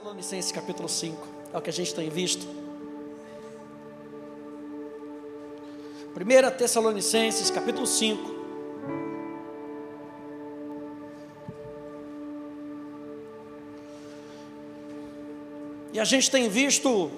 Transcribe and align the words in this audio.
Tessalonicenses 0.00 0.50
capítulo 0.50 0.88
5, 0.88 1.28
é 1.52 1.58
o 1.58 1.60
que 1.60 1.68
a 1.68 1.72
gente 1.72 1.94
tem 1.94 2.08
visto. 2.08 2.46
1 6.16 6.56
Tessalonicenses 6.56 7.50
capítulo 7.50 7.86
5. 7.86 8.34
E 15.92 16.00
a 16.00 16.04
gente 16.04 16.30
tem 16.30 16.48
visto 16.48 17.10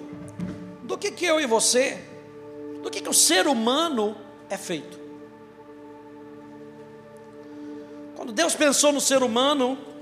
do 0.83 0.97
que, 0.97 1.09
que 1.09 1.25
eu 1.25 1.39
e 1.39 1.47
você, 1.47 2.03
do 2.81 2.91
que, 2.91 2.99
que 2.99 3.09
o 3.09 3.13
ser 3.13 3.47
humano 3.47 4.13
é 4.49 4.57
feito. 4.57 4.99
Quando 8.17 8.33
Deus 8.33 8.53
pensou 8.55 8.91
no 8.91 8.99
ser 8.99 9.23
humano, 9.23 9.92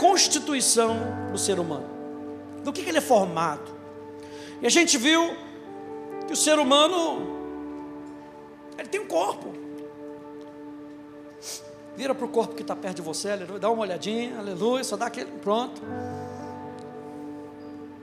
constituição 0.00 0.96
do 1.30 1.36
ser 1.36 1.60
humano? 1.60 1.86
Do 2.64 2.72
que, 2.72 2.82
que 2.82 2.88
ele 2.88 2.96
é 2.96 3.02
formado? 3.02 3.70
E 4.62 4.66
a 4.66 4.70
gente 4.70 4.96
viu 4.96 5.36
que 6.26 6.32
o 6.32 6.36
ser 6.36 6.58
humano 6.58 7.20
ele 8.78 8.88
tem 8.88 8.98
um 8.98 9.06
corpo. 9.06 9.52
Vira 11.94 12.14
para 12.14 12.24
o 12.24 12.28
corpo 12.28 12.54
que 12.54 12.62
está 12.62 12.74
perto 12.74 12.96
de 12.96 13.02
você, 13.02 13.32
aleluia, 13.32 13.58
dá 13.58 13.68
uma 13.68 13.82
olhadinha, 13.82 14.38
aleluia, 14.38 14.82
só 14.82 14.96
dá 14.96 15.04
aquele, 15.04 15.30
pronto. 15.32 15.82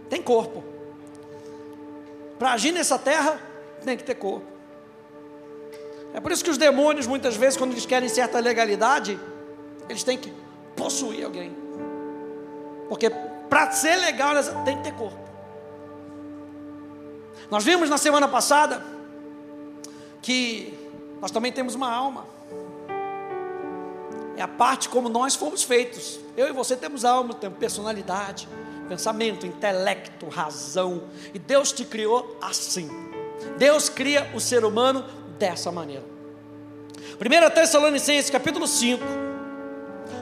Tem 0.07 0.21
corpo. 0.21 0.63
Para 2.37 2.51
agir 2.53 2.71
nessa 2.71 2.99
terra, 2.99 3.41
tem 3.83 3.97
que 3.97 4.03
ter 4.03 4.13
corpo. 4.13 4.45
É 6.13 6.19
por 6.19 6.31
isso 6.31 6.43
que 6.43 6.51
os 6.51 6.59
demônios, 6.59 7.07
muitas 7.07 7.35
vezes, 7.35 7.57
quando 7.57 7.71
eles 7.71 7.87
querem 7.87 8.07
certa 8.07 8.39
legalidade, 8.39 9.19
eles 9.89 10.03
têm 10.03 10.15
que 10.15 10.31
possuir 10.75 11.25
alguém. 11.25 11.66
Porque 12.87 13.09
para 13.49 13.71
ser 13.71 13.95
legal, 13.97 14.35
tem 14.63 14.77
que 14.77 14.83
ter 14.83 14.93
corpo. 14.93 15.17
Nós 17.49 17.63
vimos 17.63 17.89
na 17.89 17.97
semana 17.97 18.27
passada 18.27 18.83
que 20.21 20.73
nós 21.21 21.31
também 21.31 21.51
temos 21.51 21.75
uma 21.75 21.91
alma. 21.91 22.25
É 24.35 24.41
a 24.41 24.47
parte 24.47 24.89
como 24.89 25.09
nós 25.09 25.35
fomos 25.35 25.63
feitos. 25.63 26.19
Eu 26.35 26.47
e 26.47 26.51
você 26.51 26.75
temos 26.75 27.05
alma, 27.05 27.33
temos 27.33 27.57
personalidade, 27.57 28.47
pensamento, 28.87 29.45
intelecto, 29.47 30.27
razão. 30.27 31.03
E 31.33 31.39
Deus 31.39 31.71
te 31.71 31.85
criou 31.85 32.37
assim. 32.41 32.89
Deus 33.57 33.89
cria 33.89 34.29
o 34.35 34.39
ser 34.39 34.65
humano 34.65 35.05
dessa 35.39 35.71
maneira. 35.71 36.03
1 37.19 37.53
Tessalonicenses 37.53 38.29
capítulo 38.29 38.67
5, 38.67 39.03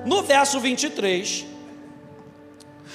no 0.06 0.22
verso 0.24 0.60
23, 0.60 1.55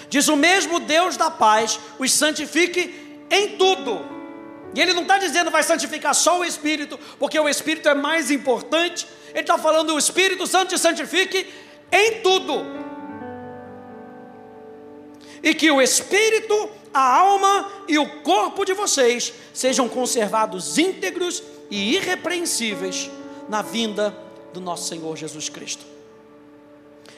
diz: 0.08 0.28
O 0.28 0.36
mesmo 0.36 0.80
Deus 0.80 1.16
da 1.16 1.30
paz 1.30 1.78
os 1.98 2.12
santifique 2.12 3.24
em 3.30 3.56
tudo. 3.56 4.20
E 4.74 4.80
ele 4.80 4.92
não 4.92 5.02
está 5.02 5.18
dizendo 5.18 5.50
vai 5.50 5.62
santificar 5.62 6.14
só 6.14 6.40
o 6.40 6.44
Espírito, 6.44 6.98
porque 7.18 7.38
o 7.38 7.48
Espírito 7.48 7.88
é 7.88 7.94
mais 7.94 8.30
importante. 8.30 9.06
Ele 9.30 9.40
está 9.40 9.58
falando 9.58 9.94
o 9.94 9.98
Espírito 9.98 10.46
Santo 10.46 10.70
te 10.70 10.78
santifique 10.78 11.46
em 11.90 12.20
tudo. 12.20 12.64
E 15.42 15.54
que 15.54 15.70
o 15.70 15.80
Espírito, 15.80 16.70
a 16.92 17.18
alma 17.18 17.70
e 17.88 17.98
o 17.98 18.22
corpo 18.22 18.64
de 18.64 18.74
vocês 18.74 19.32
sejam 19.52 19.88
conservados 19.88 20.78
íntegros 20.78 21.42
e 21.70 21.94
irrepreensíveis 21.94 23.10
na 23.48 23.62
vinda 23.62 24.16
do 24.52 24.60
nosso 24.60 24.88
Senhor 24.88 25.16
Jesus 25.16 25.48
Cristo. 25.48 25.84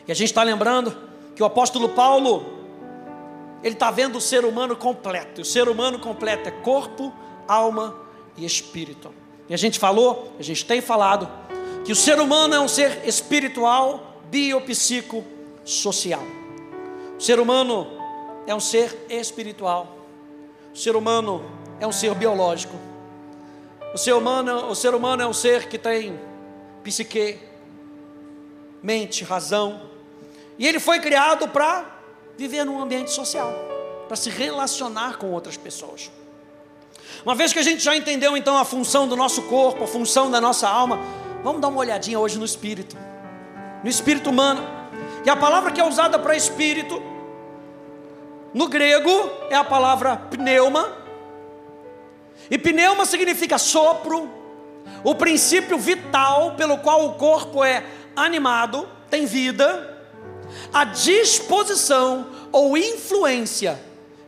E 0.06 0.12
a 0.12 0.14
gente 0.14 0.28
está 0.28 0.42
lembrando 0.42 0.96
que 1.34 1.42
o 1.42 1.46
apóstolo 1.46 1.90
Paulo, 1.90 2.61
ele 3.62 3.74
está 3.74 3.90
vendo 3.90 4.16
o 4.16 4.20
ser 4.20 4.44
humano 4.44 4.76
completo. 4.76 5.40
E 5.40 5.42
o 5.42 5.44
ser 5.44 5.68
humano 5.68 5.98
completo 5.98 6.48
é 6.48 6.52
corpo, 6.52 7.12
alma 7.46 7.96
e 8.36 8.44
espírito. 8.44 9.14
E 9.48 9.54
a 9.54 9.56
gente 9.56 9.78
falou, 9.78 10.32
a 10.38 10.42
gente 10.42 10.64
tem 10.64 10.80
falado, 10.80 11.28
que 11.84 11.92
o 11.92 11.96
ser 11.96 12.18
humano 12.18 12.54
é 12.54 12.60
um 12.60 12.68
ser 12.68 13.06
espiritual, 13.06 14.20
biopsico, 14.30 15.24
social. 15.64 16.22
O 17.18 17.20
ser 17.20 17.38
humano 17.38 17.86
é 18.46 18.54
um 18.54 18.60
ser 18.60 19.06
espiritual. 19.08 19.96
O 20.74 20.78
ser 20.78 20.96
humano 20.96 21.44
é 21.78 21.86
um 21.86 21.92
ser 21.92 22.14
biológico. 22.14 22.76
O 23.94 23.98
ser 23.98 24.14
humano, 24.14 24.68
o 24.70 24.74
ser 24.74 24.94
humano 24.94 25.22
é 25.22 25.26
um 25.26 25.32
ser 25.32 25.68
que 25.68 25.76
tem 25.76 26.18
psique, 26.82 27.38
mente, 28.82 29.22
razão. 29.22 29.82
E 30.58 30.66
ele 30.66 30.80
foi 30.80 30.98
criado 30.98 31.48
para 31.48 32.01
viver 32.36 32.64
num 32.64 32.80
ambiente 32.80 33.10
social, 33.10 33.52
para 34.06 34.16
se 34.16 34.30
relacionar 34.30 35.18
com 35.18 35.30
outras 35.30 35.56
pessoas. 35.56 36.10
Uma 37.24 37.34
vez 37.34 37.52
que 37.52 37.58
a 37.58 37.62
gente 37.62 37.82
já 37.82 37.94
entendeu 37.96 38.36
então 38.36 38.56
a 38.56 38.64
função 38.64 39.06
do 39.06 39.16
nosso 39.16 39.42
corpo, 39.42 39.84
a 39.84 39.86
função 39.86 40.30
da 40.30 40.40
nossa 40.40 40.68
alma, 40.68 40.98
vamos 41.42 41.60
dar 41.60 41.68
uma 41.68 41.78
olhadinha 41.78 42.18
hoje 42.18 42.38
no 42.38 42.44
espírito, 42.44 42.96
no 43.82 43.88
espírito 43.88 44.30
humano. 44.30 44.62
E 45.24 45.30
a 45.30 45.36
palavra 45.36 45.70
que 45.70 45.80
é 45.80 45.84
usada 45.84 46.18
para 46.18 46.36
espírito, 46.36 47.00
no 48.52 48.68
grego, 48.68 49.10
é 49.50 49.54
a 49.54 49.64
palavra 49.64 50.16
pneuma. 50.16 50.92
E 52.50 52.58
pneuma 52.58 53.06
significa 53.06 53.56
sopro, 53.56 54.28
o 55.04 55.14
princípio 55.14 55.78
vital 55.78 56.54
pelo 56.56 56.78
qual 56.78 57.06
o 57.06 57.14
corpo 57.14 57.62
é 57.62 57.84
animado, 58.16 58.88
tem 59.08 59.26
vida, 59.26 59.91
a 60.72 60.84
disposição 60.84 62.26
ou 62.50 62.76
influência 62.76 63.80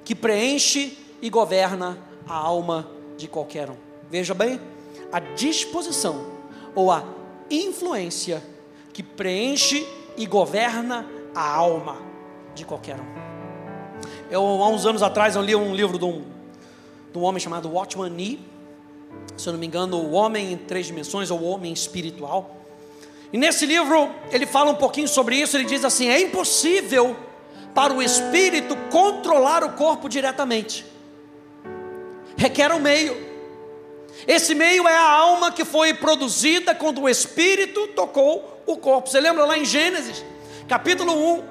que 0.04 0.14
preenche 0.14 0.98
e 1.20 1.30
governa 1.30 1.98
a 2.26 2.34
alma 2.34 2.88
de 3.16 3.28
qualquer 3.28 3.70
um. 3.70 3.76
Veja 4.10 4.34
bem, 4.34 4.60
a 5.12 5.20
disposição 5.20 6.26
ou 6.74 6.90
a 6.90 7.04
influência 7.50 8.42
que 8.92 9.02
preenche 9.02 9.86
e 10.16 10.26
governa 10.26 11.06
a 11.34 11.48
alma 11.48 11.98
de 12.54 12.64
qualquer 12.64 12.96
um. 12.96 13.24
Eu, 14.30 14.42
há 14.42 14.68
uns 14.68 14.86
anos 14.86 15.02
atrás, 15.02 15.36
eu 15.36 15.42
li 15.42 15.54
um 15.54 15.74
livro 15.74 15.98
de 15.98 16.04
um, 16.04 16.24
de 17.12 17.18
um 17.18 17.22
homem 17.22 17.40
chamado 17.40 17.70
Watchman 17.70 18.10
Nee, 18.10 18.40
se 19.36 19.48
eu 19.48 19.52
não 19.52 19.60
me 19.60 19.66
engano, 19.66 19.96
O 19.96 20.12
Homem 20.12 20.52
em 20.52 20.56
Três 20.56 20.86
Dimensões, 20.86 21.30
ou 21.30 21.40
O 21.40 21.44
Homem 21.44 21.72
Espiritual. 21.72 22.63
E 23.34 23.36
nesse 23.36 23.66
livro, 23.66 24.14
ele 24.30 24.46
fala 24.46 24.70
um 24.70 24.76
pouquinho 24.76 25.08
sobre 25.08 25.34
isso. 25.34 25.58
Ele 25.58 25.64
diz 25.64 25.84
assim: 25.84 26.08
é 26.08 26.22
impossível 26.22 27.14
para 27.74 27.92
o 27.92 28.00
espírito 28.00 28.74
controlar 28.90 29.62
o 29.64 29.72
corpo 29.72 30.08
diretamente 30.08 30.94
requer 32.36 32.72
um 32.72 32.78
meio. 32.78 33.34
Esse 34.26 34.54
meio 34.54 34.86
é 34.86 34.96
a 34.96 35.10
alma 35.10 35.52
que 35.52 35.64
foi 35.64 35.92
produzida 35.94 36.74
quando 36.74 37.02
o 37.02 37.08
Espírito 37.08 37.88
tocou 37.88 38.62
o 38.66 38.76
corpo. 38.76 39.08
Você 39.08 39.20
lembra 39.20 39.44
lá 39.44 39.58
em 39.58 39.64
Gênesis, 39.64 40.24
capítulo 40.68 41.12
1, 41.38 41.44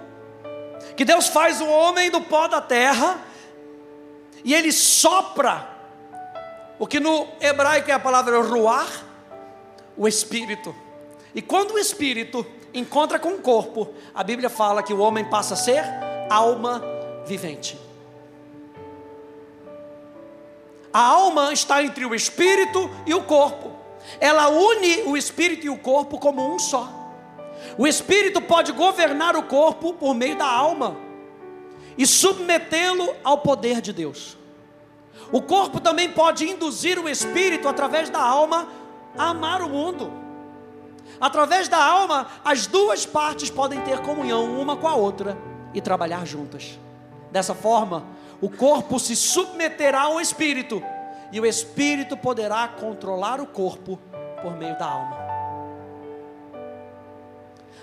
que 0.95 1.03
Deus 1.03 1.27
faz 1.27 1.61
o 1.61 1.67
homem 1.67 2.09
do 2.09 2.21
pó 2.21 2.47
da 2.47 2.61
terra 2.61 3.19
e 4.43 4.53
ele 4.53 4.71
sopra, 4.71 5.69
o 6.79 6.87
que 6.87 6.99
no 6.99 7.27
hebraico 7.39 7.89
é 7.89 7.93
a 7.93 7.99
palavra 7.99 8.41
ruar, 8.41 8.87
o 9.95 10.07
Espírito. 10.07 10.75
E 11.33 11.41
quando 11.41 11.71
o 11.71 11.79
Espírito 11.79 12.45
encontra 12.73 13.19
com 13.19 13.29
o 13.29 13.41
corpo, 13.41 13.89
a 14.13 14.23
Bíblia 14.23 14.49
fala 14.49 14.83
que 14.83 14.93
o 14.93 14.99
homem 14.99 15.25
passa 15.25 15.53
a 15.53 15.57
ser 15.57 15.83
alma 16.29 16.81
vivente. 17.25 17.77
A 20.91 20.99
alma 20.99 21.51
está 21.51 21.83
entre 21.83 22.05
o 22.05 22.13
espírito 22.13 22.87
e 23.07 23.15
o 23.15 23.23
corpo. 23.23 23.71
Ela 24.19 24.49
une 24.49 25.03
o 25.03 25.17
espírito 25.17 25.65
e 25.65 25.69
o 25.69 25.77
corpo 25.77 26.19
como 26.19 26.53
um 26.53 26.59
só. 26.59 26.87
O 27.77 27.87
espírito 27.87 28.39
pode 28.39 28.71
governar 28.71 29.35
o 29.35 29.43
corpo 29.43 29.93
por 29.93 30.13
meio 30.13 30.37
da 30.37 30.45
alma 30.45 30.95
e 31.97 32.05
submetê-lo 32.05 33.15
ao 33.23 33.39
poder 33.39 33.81
de 33.81 33.91
Deus. 33.91 34.37
O 35.31 35.41
corpo 35.41 35.79
também 35.79 36.11
pode 36.11 36.47
induzir 36.47 36.99
o 36.99 37.09
espírito 37.09 37.67
através 37.67 38.09
da 38.09 38.21
alma 38.21 38.67
a 39.17 39.29
amar 39.29 39.63
o 39.63 39.69
mundo. 39.69 40.22
Através 41.23 41.69
da 41.69 41.81
alma, 41.81 42.27
as 42.43 42.67
duas 42.67 43.05
partes 43.05 43.49
podem 43.49 43.79
ter 43.79 44.01
comunhão 44.01 44.59
uma 44.59 44.75
com 44.75 44.89
a 44.89 44.93
outra 44.93 45.37
e 45.73 45.79
trabalhar 45.79 46.27
juntas. 46.27 46.77
Dessa 47.31 47.55
forma, 47.55 48.03
o 48.41 48.49
corpo 48.49 48.99
se 48.99 49.15
submeterá 49.15 50.01
ao 50.01 50.19
espírito, 50.19 50.83
e 51.31 51.39
o 51.39 51.45
espírito 51.45 52.17
poderá 52.17 52.67
controlar 52.67 53.39
o 53.39 53.47
corpo 53.47 53.97
por 54.41 54.57
meio 54.57 54.77
da 54.77 54.85
alma. 54.85 55.17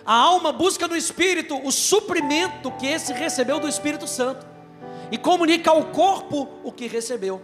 A 0.04 0.14
alma 0.14 0.52
busca 0.52 0.86
no 0.86 0.94
espírito 0.94 1.58
o 1.66 1.72
suprimento 1.72 2.70
que 2.72 2.88
esse 2.88 3.14
recebeu 3.14 3.58
do 3.58 3.66
Espírito 3.66 4.06
Santo 4.06 4.46
e 5.10 5.16
comunica 5.16 5.70
ao 5.70 5.84
corpo 5.84 6.46
o 6.62 6.70
que 6.70 6.86
recebeu, 6.86 7.40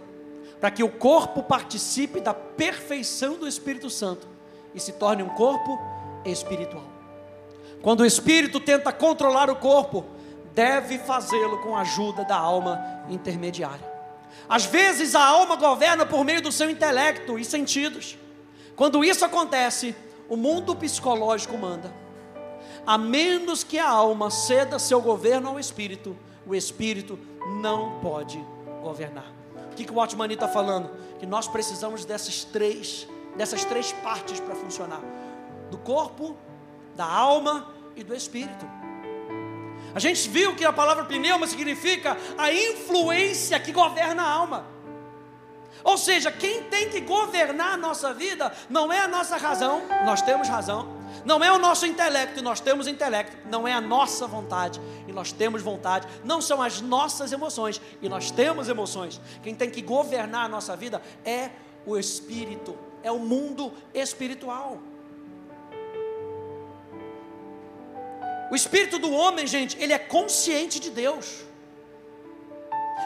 para 0.61 0.69
que 0.69 0.83
o 0.83 0.89
corpo 0.89 1.41
participe 1.41 2.21
da 2.21 2.35
perfeição 2.35 3.33
do 3.39 3.47
Espírito 3.47 3.89
Santo 3.89 4.36
e 4.77 4.79
se 4.79 4.93
torne 4.93 5.23
um 5.23 5.29
corpo 5.29 5.81
espiritual. 6.23 6.83
Quando 7.81 8.01
o 8.01 8.05
espírito 8.05 8.59
tenta 8.59 8.93
controlar 8.93 9.49
o 9.49 9.55
corpo, 9.55 10.05
deve 10.53 10.99
fazê-lo 10.99 11.57
com 11.63 11.75
a 11.75 11.81
ajuda 11.81 12.23
da 12.23 12.37
alma 12.37 12.79
intermediária. 13.09 13.97
Às 14.47 14.65
vezes 14.65 15.15
a 15.15 15.25
alma 15.25 15.55
governa 15.55 16.05
por 16.05 16.23
meio 16.23 16.41
do 16.41 16.51
seu 16.51 16.69
intelecto 16.69 17.39
e 17.39 17.43
sentidos. 17.43 18.17
Quando 18.75 19.03
isso 19.03 19.25
acontece, 19.25 19.95
o 20.29 20.37
mundo 20.37 20.75
psicológico 20.75 21.57
manda. 21.57 21.91
A 22.85 22.97
menos 22.97 23.63
que 23.63 23.79
a 23.79 23.89
alma 23.89 24.29
ceda 24.29 24.77
seu 24.77 25.01
governo 25.01 25.49
ao 25.49 25.59
espírito, 25.59 26.15
o 26.45 26.53
espírito 26.53 27.19
não 27.61 27.99
pode 27.99 28.37
governar. 28.81 29.31
O 29.71 29.75
que, 29.75 29.85
que 29.85 29.91
o 29.91 29.95
Watchman 29.95 30.31
está 30.31 30.47
falando? 30.47 30.89
Que 31.19 31.25
nós 31.25 31.47
precisamos 31.47 32.05
dessas 32.05 32.43
três, 32.43 33.07
dessas 33.37 33.63
três 33.63 33.93
partes 33.93 34.39
para 34.39 34.55
funcionar: 34.55 35.01
do 35.71 35.77
corpo, 35.77 36.35
da 36.95 37.05
alma 37.05 37.71
e 37.95 38.03
do 38.03 38.15
espírito. 38.15 38.65
A 39.95 39.99
gente 39.99 40.27
viu 40.29 40.55
que 40.55 40.65
a 40.65 40.73
palavra 40.73 41.05
pneuma 41.05 41.47
significa 41.47 42.17
a 42.37 42.51
influência 42.51 43.59
que 43.59 43.71
governa 43.71 44.23
a 44.23 44.29
alma. 44.29 44.65
Ou 45.83 45.97
seja, 45.97 46.31
quem 46.31 46.63
tem 46.63 46.89
que 46.89 46.99
governar 46.99 47.73
a 47.73 47.77
nossa 47.77 48.13
vida 48.13 48.51
não 48.69 48.91
é 48.91 48.99
a 48.99 49.07
nossa 49.07 49.37
razão, 49.37 49.83
nós 50.05 50.21
temos 50.21 50.47
razão. 50.47 50.97
Não 51.23 51.43
é 51.43 51.51
o 51.51 51.57
nosso 51.57 51.85
intelecto, 51.85 52.43
nós 52.43 52.59
temos 52.59 52.87
intelecto. 52.87 53.37
Não 53.49 53.67
é 53.67 53.73
a 53.73 53.81
nossa 53.81 54.27
vontade, 54.27 54.81
e 55.07 55.13
nós 55.13 55.31
temos 55.31 55.61
vontade. 55.61 56.07
Não 56.23 56.41
são 56.41 56.61
as 56.61 56.81
nossas 56.81 57.31
emoções, 57.31 57.81
e 58.01 58.09
nós 58.09 58.31
temos 58.31 58.69
emoções. 58.69 59.19
Quem 59.41 59.55
tem 59.55 59.69
que 59.69 59.81
governar 59.81 60.45
a 60.45 60.49
nossa 60.49 60.75
vida 60.75 61.01
é 61.25 61.49
o 61.85 61.97
Espírito, 61.97 62.77
é 63.03 63.11
o 63.11 63.19
mundo 63.19 63.71
espiritual. 63.93 64.79
O 68.49 68.55
espírito 68.55 68.97
do 68.97 69.11
homem, 69.11 69.45
gente, 69.45 69.77
ele 69.81 69.93
é 69.93 69.99
consciente 69.99 70.79
de 70.79 70.89
Deus. 70.89 71.45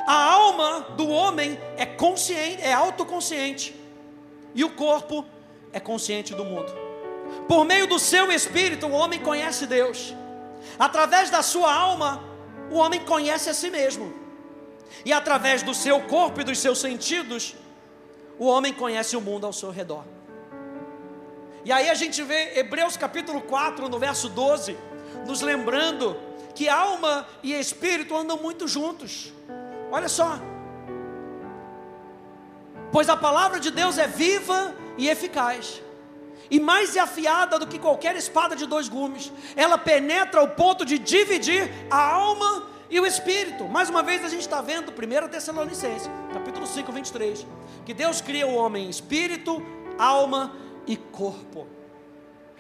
A 0.08 0.14
alma 0.14 0.82
do 0.96 1.08
homem 1.10 1.60
é 1.78 1.86
consciente, 1.86 2.62
é 2.62 2.74
autoconsciente. 2.74 3.76
E 4.54 4.64
o 4.64 4.70
corpo 4.70 5.26
é 5.74 5.80
consciente 5.80 6.34
do 6.34 6.46
mundo. 6.46 6.72
Por 7.48 7.66
meio 7.66 7.88
do 7.88 7.98
seu 7.98 8.32
espírito, 8.32 8.88
o 8.88 8.92
homem 8.92 9.20
conhece 9.20 9.66
Deus. 9.66 10.14
Através 10.78 11.30
da 11.30 11.42
sua 11.42 11.74
alma, 11.74 12.24
o 12.70 12.76
homem 12.76 13.00
conhece 13.00 13.50
a 13.50 13.54
si 13.54 13.70
mesmo. 13.70 14.14
E 15.06 15.12
através 15.12 15.64
do 15.64 15.74
seu 15.74 16.02
corpo 16.02 16.42
e 16.42 16.44
dos 16.44 16.60
seus 16.60 16.80
sentidos, 16.80 17.56
o 18.42 18.48
homem 18.48 18.74
conhece 18.74 19.16
o 19.16 19.22
mundo 19.22 19.46
ao 19.46 19.54
seu 19.54 19.70
redor. 19.70 20.04
E 21.64 21.72
aí 21.72 21.88
a 21.92 21.94
gente 21.94 22.24
vê 22.24 22.58
Hebreus 22.58 22.98
capítulo 22.98 23.40
4, 23.40 23.88
no 23.88 24.00
verso 24.00 24.28
12 24.30 24.76
nos 25.28 25.42
lembrando 25.42 26.18
que 26.56 26.68
alma 26.68 27.28
e 27.44 27.54
espírito 27.54 28.18
andam 28.18 28.38
muito 28.38 28.68
juntos. 28.68 29.32
Olha 29.92 30.10
só. 30.10 30.40
Pois 32.92 33.10
a 33.10 33.16
palavra 33.16 33.60
de 33.60 33.70
Deus 33.70 34.00
é 34.00 34.08
viva 34.08 34.76
e 34.98 35.08
eficaz, 35.08 35.80
e 36.50 36.60
mais 36.60 36.98
afiada 36.98 37.60
do 37.60 37.68
que 37.68 37.78
qualquer 37.78 38.16
espada 38.16 38.56
de 38.56 38.66
dois 38.66 38.90
gumes. 38.90 39.32
Ela 39.56 39.78
penetra 39.78 40.40
ao 40.40 40.48
ponto 40.48 40.84
de 40.84 40.98
dividir 40.98 41.72
a 41.92 42.02
alma 42.02 42.70
e 42.92 43.00
o 43.00 43.06
espírito. 43.06 43.64
Mais 43.68 43.90
uma 43.90 44.04
vez 44.04 44.24
a 44.24 44.28
gente 44.28 44.42
está 44.42 44.62
vendo 44.62 44.92
1 44.92 45.30
Tessalonicenses, 45.30 46.10
capítulo 46.34 46.68
5, 46.68 46.92
23, 46.92 47.48
que 47.86 47.94
Deus 47.94 48.20
cria 48.20 48.46
o 48.46 48.54
homem 48.54 48.90
espírito, 48.90 49.66
alma 49.98 50.54
e 50.86 50.98
corpo. 50.98 51.68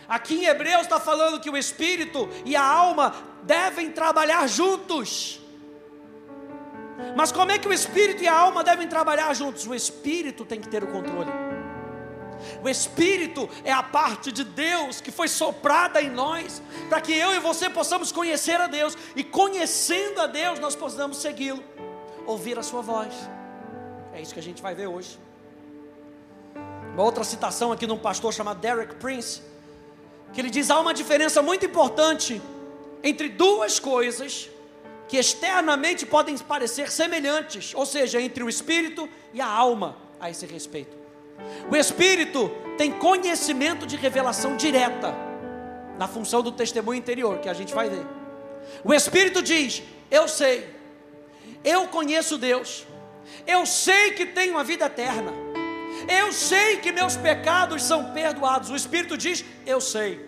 Aqui 0.07 0.35
em 0.35 0.45
Hebreus 0.45 0.83
está 0.83 0.99
falando 0.99 1.39
que 1.39 1.49
o 1.49 1.57
espírito 1.57 2.29
e 2.45 2.55
a 2.55 2.63
alma 2.63 3.13
devem 3.43 3.91
trabalhar 3.91 4.47
juntos. 4.47 5.39
Mas 7.15 7.31
como 7.31 7.51
é 7.51 7.59
que 7.59 7.67
o 7.67 7.73
espírito 7.73 8.23
e 8.23 8.27
a 8.27 8.33
alma 8.33 8.63
devem 8.63 8.87
trabalhar 8.87 9.33
juntos? 9.33 9.67
O 9.67 9.75
espírito 9.75 10.45
tem 10.45 10.61
que 10.61 10.69
ter 10.69 10.83
o 10.83 10.87
controle. 10.87 11.50
O 12.63 12.69
espírito 12.69 13.49
é 13.63 13.71
a 13.71 13.81
parte 13.81 14.31
de 14.31 14.43
Deus 14.43 15.01
que 15.01 15.11
foi 15.11 15.27
soprada 15.27 16.01
em 16.01 16.09
nós, 16.09 16.61
para 16.87 17.01
que 17.01 17.11
eu 17.11 17.33
e 17.33 17.39
você 17.39 17.69
possamos 17.69 18.11
conhecer 18.11 18.61
a 18.61 18.67
Deus, 18.67 18.95
e 19.15 19.23
conhecendo 19.23 20.21
a 20.21 20.27
Deus, 20.27 20.59
nós 20.59 20.75
possamos 20.75 21.17
segui-lo, 21.17 21.63
ouvir 22.25 22.59
a 22.59 22.63
Sua 22.63 22.81
voz. 22.81 23.13
É 24.13 24.21
isso 24.21 24.33
que 24.33 24.39
a 24.39 24.43
gente 24.43 24.61
vai 24.61 24.75
ver 24.75 24.87
hoje. 24.87 25.19
Uma 26.93 27.03
outra 27.03 27.23
citação 27.23 27.71
aqui 27.71 27.87
de 27.87 27.93
um 27.93 27.97
pastor 27.97 28.31
chamado 28.33 28.59
Derek 28.59 28.95
Prince, 28.95 29.41
que 30.31 30.39
ele 30.39 30.49
diz 30.49 30.69
há 30.69 30.79
uma 30.79 30.93
diferença 30.93 31.41
muito 31.41 31.65
importante 31.65 32.41
entre 33.03 33.27
duas 33.27 33.79
coisas 33.79 34.49
que 35.07 35.17
externamente 35.17 36.05
podem 36.05 36.37
parecer 36.37 36.91
semelhantes, 36.91 37.73
ou 37.73 37.85
seja, 37.85 38.21
entre 38.21 38.43
o 38.43 38.49
espírito 38.49 39.09
e 39.33 39.41
a 39.41 39.47
alma 39.47 39.97
a 40.19 40.29
esse 40.29 40.45
respeito. 40.45 41.00
O 41.69 41.75
espírito 41.75 42.49
tem 42.77 42.91
conhecimento 42.91 43.85
de 43.85 43.95
revelação 43.95 44.55
direta 44.57 45.13
na 45.97 46.07
função 46.07 46.41
do 46.41 46.51
testemunho 46.51 46.99
interior, 46.99 47.39
que 47.39 47.49
a 47.49 47.53
gente 47.53 47.73
vai 47.73 47.89
ver. 47.89 48.05
O 48.83 48.93
espírito 48.93 49.41
diz: 49.41 49.83
"Eu 50.09 50.27
sei. 50.27 50.67
Eu 51.63 51.87
conheço 51.87 52.37
Deus. 52.37 52.85
Eu 53.45 53.65
sei 53.65 54.11
que 54.11 54.25
tenho 54.25 54.57
a 54.57 54.63
vida 54.63 54.85
eterna. 54.85 55.31
Eu 56.07 56.31
sei 56.31 56.77
que 56.77 56.91
meus 56.91 57.15
pecados 57.15 57.83
são 57.83 58.11
perdoados. 58.11 58.69
O 58.69 58.75
Espírito 58.75 59.17
diz: 59.17 59.43
Eu 59.65 59.79
sei. 59.79 60.25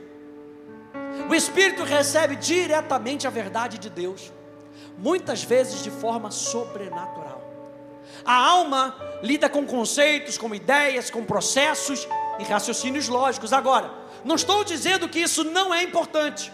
O 1.29 1.33
Espírito 1.33 1.83
recebe 1.83 2.35
diretamente 2.35 3.27
a 3.27 3.29
verdade 3.29 3.77
de 3.77 3.89
Deus, 3.89 4.31
muitas 4.97 5.43
vezes 5.43 5.83
de 5.83 5.89
forma 5.89 6.31
sobrenatural. 6.31 7.42
A 8.25 8.35
alma 8.35 8.95
lida 9.21 9.49
com 9.49 9.65
conceitos, 9.65 10.37
com 10.37 10.53
ideias, 10.53 11.09
com 11.09 11.23
processos 11.23 12.07
e 12.39 12.43
raciocínios 12.43 13.07
lógicos. 13.07 13.53
Agora, 13.53 13.91
não 14.23 14.35
estou 14.35 14.63
dizendo 14.63 15.09
que 15.09 15.19
isso 15.19 15.43
não 15.43 15.73
é 15.73 15.83
importante, 15.83 16.51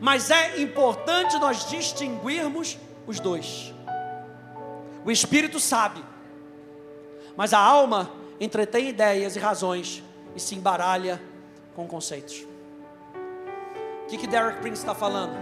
mas 0.00 0.30
é 0.30 0.60
importante 0.60 1.38
nós 1.38 1.68
distinguirmos 1.68 2.78
os 3.06 3.20
dois. 3.20 3.72
O 5.04 5.10
espírito 5.10 5.60
sabe, 5.60 6.04
mas 7.36 7.52
a 7.52 7.58
alma 7.58 8.10
entretém 8.40 8.88
ideias 8.88 9.36
e 9.36 9.38
razões 9.38 10.02
e 10.34 10.40
se 10.40 10.54
embaralha 10.54 11.22
com 11.74 11.86
conceitos. 11.86 12.44
O 14.04 14.08
que, 14.08 14.18
que 14.18 14.26
Derek 14.26 14.60
Prince 14.60 14.82
está 14.82 14.94
falando? 14.94 15.36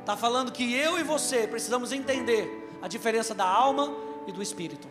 Está 0.00 0.16
falando 0.16 0.52
que 0.52 0.74
eu 0.74 0.98
e 0.98 1.02
você 1.02 1.46
precisamos 1.46 1.92
entender 1.92 2.68
a 2.82 2.88
diferença 2.88 3.34
da 3.34 3.46
alma 3.46 3.94
e 4.26 4.32
do 4.32 4.42
espírito. 4.42 4.88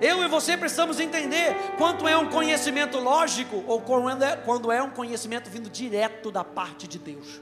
Eu 0.00 0.22
e 0.22 0.28
você 0.28 0.56
precisamos 0.56 1.00
entender 1.00 1.54
quanto 1.78 2.06
é 2.06 2.16
um 2.16 2.28
conhecimento 2.28 2.98
lógico 2.98 3.64
ou 3.66 3.80
quando 3.80 4.22
é, 4.22 4.36
quando 4.36 4.70
é 4.70 4.82
um 4.82 4.90
conhecimento 4.90 5.48
vindo 5.48 5.70
direto 5.70 6.30
da 6.30 6.44
parte 6.44 6.86
de 6.86 6.98
Deus. 6.98 7.40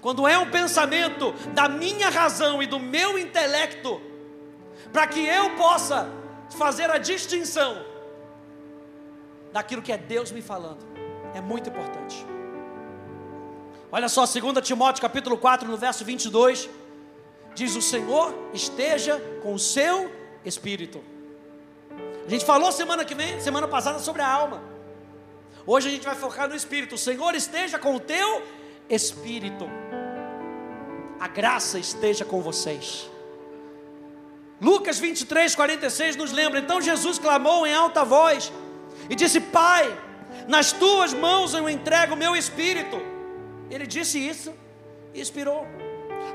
Quando 0.00 0.28
é 0.28 0.38
um 0.38 0.50
pensamento 0.50 1.32
da 1.54 1.68
minha 1.68 2.08
razão 2.08 2.62
e 2.62 2.66
do 2.66 2.78
meu 2.78 3.18
intelecto, 3.18 4.00
para 4.92 5.06
que 5.06 5.24
eu 5.26 5.56
possa 5.56 6.08
fazer 6.56 6.90
a 6.90 6.98
distinção 6.98 7.84
daquilo 9.52 9.82
que 9.82 9.92
é 9.92 9.98
Deus 9.98 10.30
me 10.30 10.42
falando. 10.42 10.86
É 11.34 11.40
muito 11.40 11.68
importante. 11.68 12.24
Olha 13.90 14.08
só, 14.08 14.24
2 14.26 14.66
Timóteo 14.66 15.00
capítulo 15.00 15.36
4, 15.36 15.68
no 15.68 15.76
verso 15.76 16.04
22, 16.04 16.68
diz: 17.54 17.76
O 17.76 17.82
Senhor 17.82 18.34
esteja 18.52 19.20
com 19.42 19.54
o 19.54 19.58
seu 19.58 20.10
espírito. 20.44 21.02
A 22.26 22.30
gente 22.30 22.44
falou 22.44 22.70
semana 22.70 23.04
que 23.04 23.14
vem, 23.14 23.40
semana 23.40 23.66
passada 23.66 23.98
sobre 23.98 24.22
a 24.22 24.28
alma. 24.28 24.62
Hoje 25.66 25.88
a 25.88 25.90
gente 25.90 26.04
vai 26.04 26.14
focar 26.14 26.48
no 26.48 26.54
espírito. 26.54 26.94
O 26.94 26.98
Senhor 26.98 27.34
esteja 27.34 27.78
com 27.78 27.94
o 27.94 28.00
teu 28.00 28.42
espírito. 28.88 29.68
A 31.20 31.28
graça 31.28 31.78
esteja 31.78 32.24
com 32.24 32.40
vocês. 32.40 33.10
Lucas 34.60 34.98
23, 34.98 35.54
46 35.54 36.16
nos 36.16 36.32
lembra: 36.32 36.58
então 36.58 36.80
Jesus 36.80 37.18
clamou 37.18 37.66
em 37.66 37.74
alta 37.74 38.04
voz 38.04 38.52
e 39.08 39.14
disse: 39.14 39.40
Pai, 39.40 39.84
nas 40.46 40.72
tuas 40.72 41.12
mãos 41.12 41.54
eu 41.54 41.68
entrego 41.68 42.14
o 42.14 42.16
meu 42.16 42.36
espírito. 42.36 43.00
Ele 43.70 43.86
disse 43.86 44.18
isso 44.18 44.52
e 45.14 45.20
expirou, 45.20 45.66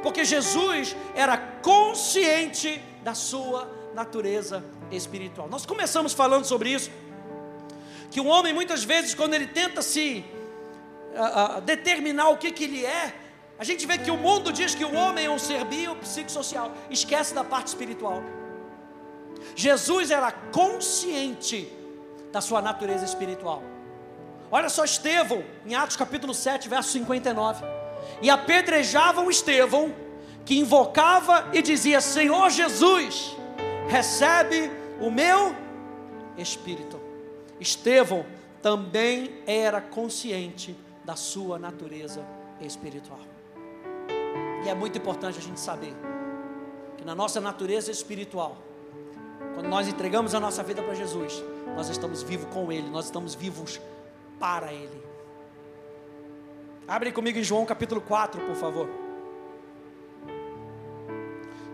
porque 0.04 0.26
Jesus 0.26 0.96
era 1.16 1.38
consciente 1.38 2.80
da 3.02 3.16
sua 3.16 3.72
natureza 3.96 4.64
espiritual. 4.92 5.48
Nós 5.50 5.66
começamos 5.66 6.14
falando 6.14 6.46
sobre 6.46 6.70
isso, 6.70 6.92
que 8.12 8.20
o 8.20 8.26
homem 8.26 8.54
muitas 8.54 8.84
vezes, 8.84 9.16
quando 9.16 9.34
ele 9.34 9.48
tenta 9.48 9.82
se 9.82 10.26
uh, 11.16 11.58
uh, 11.58 11.62
determinar 11.62 12.30
o 12.30 12.38
que, 12.38 12.52
que 12.52 12.66
ele 12.66 12.86
é, 12.86 13.16
a 13.58 13.64
gente 13.64 13.86
vê 13.86 13.98
que 13.98 14.12
o 14.12 14.18
mundo 14.18 14.52
diz 14.52 14.76
que 14.76 14.84
o 14.84 14.94
homem 14.94 15.26
é 15.26 15.30
um 15.30 15.40
ser 15.40 15.64
biopsicossocial, 15.66 16.72
esquece 16.90 17.34
da 17.34 17.44
parte 17.44 17.68
espiritual. 17.68 18.22
Jesus 19.56 20.12
era 20.12 20.32
consciente 20.32 21.72
da 22.32 22.42
sua 22.42 22.62
natureza 22.62 23.06
espiritual. 23.06 23.64
Olha 24.52 24.70
só 24.70 24.84
Estevão, 24.84 25.44
em 25.66 25.76
Atos 25.76 25.96
capítulo 25.96 26.34
7, 26.34 26.68
verso 26.68 26.90
59. 26.92 27.83
E 28.22 28.30
apedrejavam 28.30 29.30
Estevão, 29.30 29.94
que 30.46 30.60
invocava 30.60 31.50
e 31.54 31.62
dizia: 31.62 32.02
Senhor 32.02 32.50
Jesus, 32.50 33.36
recebe 33.88 34.72
o 35.00 35.10
meu 35.12 35.56
espírito. 36.38 37.00
Estevão 37.60 38.26
também 38.62 39.42
era 39.46 39.82
consciente 39.82 40.76
da 41.04 41.16
sua 41.16 41.60
natureza 41.60 42.26
espiritual. 42.62 43.20
E 44.66 44.70
é 44.70 44.74
muito 44.74 44.98
importante 44.98 45.38
a 45.38 45.42
gente 45.42 45.60
saber 45.60 45.94
que 46.98 47.04
na 47.04 47.14
nossa 47.14 47.42
natureza 47.42 47.92
espiritual, 47.92 48.58
quando 49.54 49.68
nós 49.68 49.88
entregamos 49.88 50.34
a 50.34 50.40
nossa 50.40 50.64
vida 50.64 50.82
para 50.82 50.94
Jesus, 50.94 51.44
nós 51.76 51.90
estamos 51.90 52.24
vivos 52.24 52.48
com 52.54 52.72
Ele, 52.72 52.90
nós 52.90 53.06
estamos 53.06 53.36
vivos 53.36 53.82
para 54.40 54.72
Ele. 54.74 55.12
Abre 56.88 57.12
comigo 57.13 57.40
em 57.40 57.44
João 57.44 57.66
capítulo 57.66 58.02
4, 58.02 58.42
por 58.42 58.56
favor. 58.56 58.90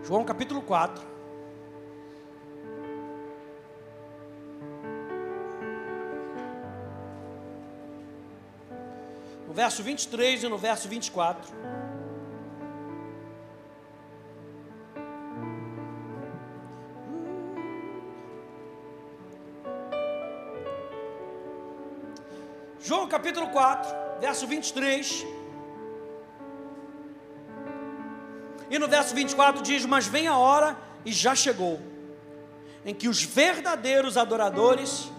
João 0.03 0.23
capítulo 0.23 0.61
4. 0.61 1.03
No 9.47 9.53
verso 9.53 9.81
23 9.81 10.43
e 10.43 10.47
no 10.47 10.59
verso 10.59 10.87
24. 10.87 11.51
João 22.79 23.07
capítulo 23.07 23.49
4 23.49 24.08
verso 24.19 24.45
23. 24.45 25.25
E 28.69 28.77
no 28.77 28.87
verso 28.87 29.15
24 29.15 29.61
diz: 29.61 29.85
Mas 29.85 30.07
vem 30.07 30.27
a 30.27 30.37
hora, 30.37 30.77
e 31.05 31.11
já 31.11 31.33
chegou, 31.33 31.79
em 32.85 32.93
que 32.93 33.07
os 33.07 33.23
verdadeiros 33.23 34.17
adoradores 34.17 35.11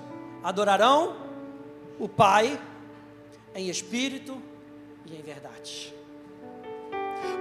adorarão 0.43 1.17
o 1.99 2.09
Pai 2.09 2.61
em 3.55 3.69
espírito 3.69 4.41
e 5.07 5.17
em 5.17 5.23
verdade. 5.23 5.95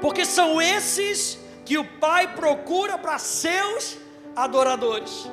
Porque 0.01 0.25
são 0.25 0.61
esses 0.61 1.39
que 1.65 1.77
o 1.77 1.85
Pai 1.99 2.35
procura 2.35 2.97
para 2.97 3.17
seus 3.19 3.97
adoradores. 4.35 5.29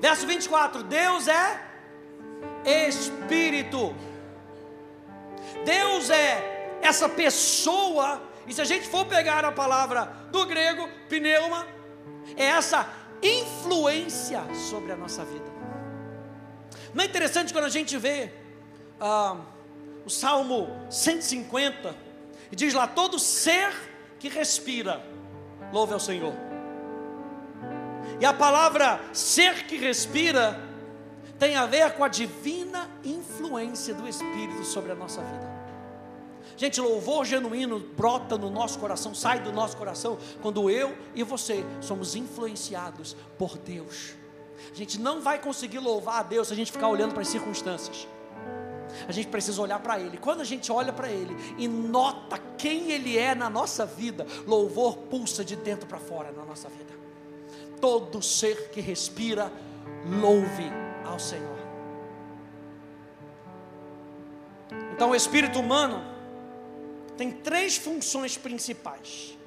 Verso 0.00 0.26
24: 0.26 0.82
Deus 0.82 1.28
é 1.28 1.60
Espírito. 2.64 3.94
Deus 5.64 6.10
é 6.10 6.78
essa 6.82 7.08
pessoa, 7.08 8.22
e 8.46 8.52
se 8.52 8.60
a 8.60 8.64
gente 8.64 8.86
for 8.86 9.06
pegar 9.06 9.44
a 9.44 9.52
palavra 9.52 10.04
do 10.30 10.44
grego, 10.44 10.88
pneuma, 11.08 11.66
é 12.36 12.44
essa 12.44 12.88
influência 13.22 14.42
sobre 14.54 14.92
a 14.92 14.96
nossa 14.96 15.24
vida. 15.24 15.50
Não 16.92 17.02
é 17.02 17.06
interessante 17.06 17.52
quando 17.52 17.64
a 17.64 17.70
gente 17.70 17.96
vê 17.96 18.30
ah, 19.00 19.36
o 20.04 20.10
Salmo 20.10 20.68
150, 20.90 21.94
e 22.52 22.56
diz 22.56 22.74
lá: 22.74 22.86
todo 22.86 23.18
ser 23.18 23.72
que 24.18 24.28
respira, 24.28 25.02
louve 25.72 25.94
ao 25.94 26.00
Senhor. 26.00 26.34
E 28.20 28.26
a 28.26 28.32
palavra 28.32 29.00
ser 29.12 29.64
que 29.66 29.76
respira 29.76 30.60
tem 31.38 31.56
a 31.56 31.66
ver 31.66 31.92
com 31.94 32.04
a 32.04 32.08
divina 32.08 32.88
influência 33.02 33.94
do 33.94 34.08
Espírito 34.08 34.64
sobre 34.64 34.92
a 34.92 34.94
nossa 34.94 35.20
vida. 35.20 35.53
Gente, 36.56 36.80
louvor 36.80 37.24
genuíno 37.24 37.80
brota 37.80 38.38
no 38.38 38.48
nosso 38.48 38.78
coração, 38.78 39.14
sai 39.14 39.40
do 39.40 39.52
nosso 39.52 39.76
coração, 39.76 40.18
quando 40.40 40.70
eu 40.70 40.96
e 41.14 41.22
você 41.22 41.64
somos 41.80 42.14
influenciados 42.14 43.16
por 43.36 43.58
Deus. 43.58 44.14
A 44.70 44.74
gente 44.74 45.00
não 45.00 45.20
vai 45.20 45.38
conseguir 45.40 45.78
louvar 45.78 46.20
a 46.20 46.22
Deus 46.22 46.48
se 46.48 46.54
a 46.54 46.56
gente 46.56 46.70
ficar 46.70 46.88
olhando 46.88 47.12
para 47.12 47.22
as 47.22 47.28
circunstâncias. 47.28 48.06
A 49.08 49.12
gente 49.12 49.28
precisa 49.28 49.60
olhar 49.60 49.80
para 49.80 49.98
Ele. 49.98 50.16
Quando 50.16 50.40
a 50.40 50.44
gente 50.44 50.70
olha 50.70 50.92
para 50.92 51.10
Ele 51.10 51.34
e 51.58 51.66
nota 51.66 52.38
quem 52.56 52.92
Ele 52.92 53.18
é 53.18 53.34
na 53.34 53.50
nossa 53.50 53.84
vida, 53.84 54.24
louvor 54.46 54.96
pulsa 54.96 55.44
de 55.44 55.56
dentro 55.56 55.86
para 55.86 55.98
fora 55.98 56.30
na 56.30 56.44
nossa 56.44 56.68
vida. 56.68 56.94
Todo 57.80 58.22
ser 58.22 58.70
que 58.70 58.80
respira, 58.80 59.52
louve 60.20 60.70
ao 61.04 61.18
Senhor. 61.18 61.58
Então, 64.92 65.10
o 65.10 65.14
espírito 65.14 65.58
humano 65.58 66.13
tem 67.16 67.30
três 67.30 67.76
funções 67.76 68.36
principais. 68.36 69.38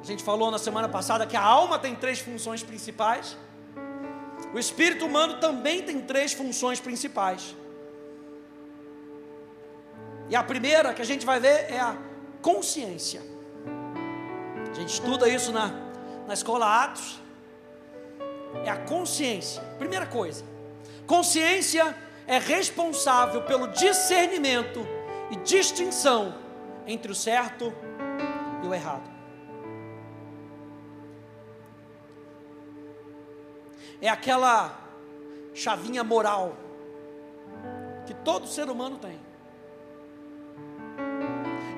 A 0.00 0.04
gente 0.04 0.22
falou 0.22 0.50
na 0.50 0.58
semana 0.58 0.88
passada 0.88 1.26
que 1.26 1.36
a 1.36 1.42
alma 1.42 1.78
tem 1.78 1.94
três 1.94 2.20
funções 2.20 2.62
principais. 2.62 3.36
O 4.54 4.58
espírito 4.58 5.04
humano 5.04 5.40
também 5.40 5.82
tem 5.82 6.00
três 6.00 6.32
funções 6.32 6.78
principais. 6.78 7.56
E 10.28 10.36
a 10.36 10.42
primeira 10.42 10.94
que 10.94 11.02
a 11.02 11.04
gente 11.04 11.26
vai 11.26 11.40
ver 11.40 11.70
é 11.70 11.80
a 11.80 11.96
consciência. 12.40 13.22
A 14.70 14.74
gente 14.74 14.92
estuda 14.92 15.28
isso 15.28 15.52
na, 15.52 15.72
na 16.26 16.34
escola 16.34 16.84
Atos. 16.84 17.20
É 18.64 18.70
a 18.70 18.76
consciência. 18.76 19.62
Primeira 19.78 20.06
coisa, 20.06 20.44
consciência 21.06 21.96
é 22.26 22.38
responsável 22.38 23.42
pelo 23.42 23.68
discernimento 23.68 24.86
e 25.30 25.36
distinção 25.36 26.34
entre 26.86 27.10
o 27.10 27.14
certo 27.14 27.72
e 28.62 28.66
o 28.66 28.74
errado. 28.74 29.10
É 34.00 34.08
aquela 34.08 34.78
chavinha 35.54 36.04
moral 36.04 36.56
que 38.06 38.14
todo 38.14 38.46
ser 38.46 38.68
humano 38.68 38.98
tem. 38.98 39.18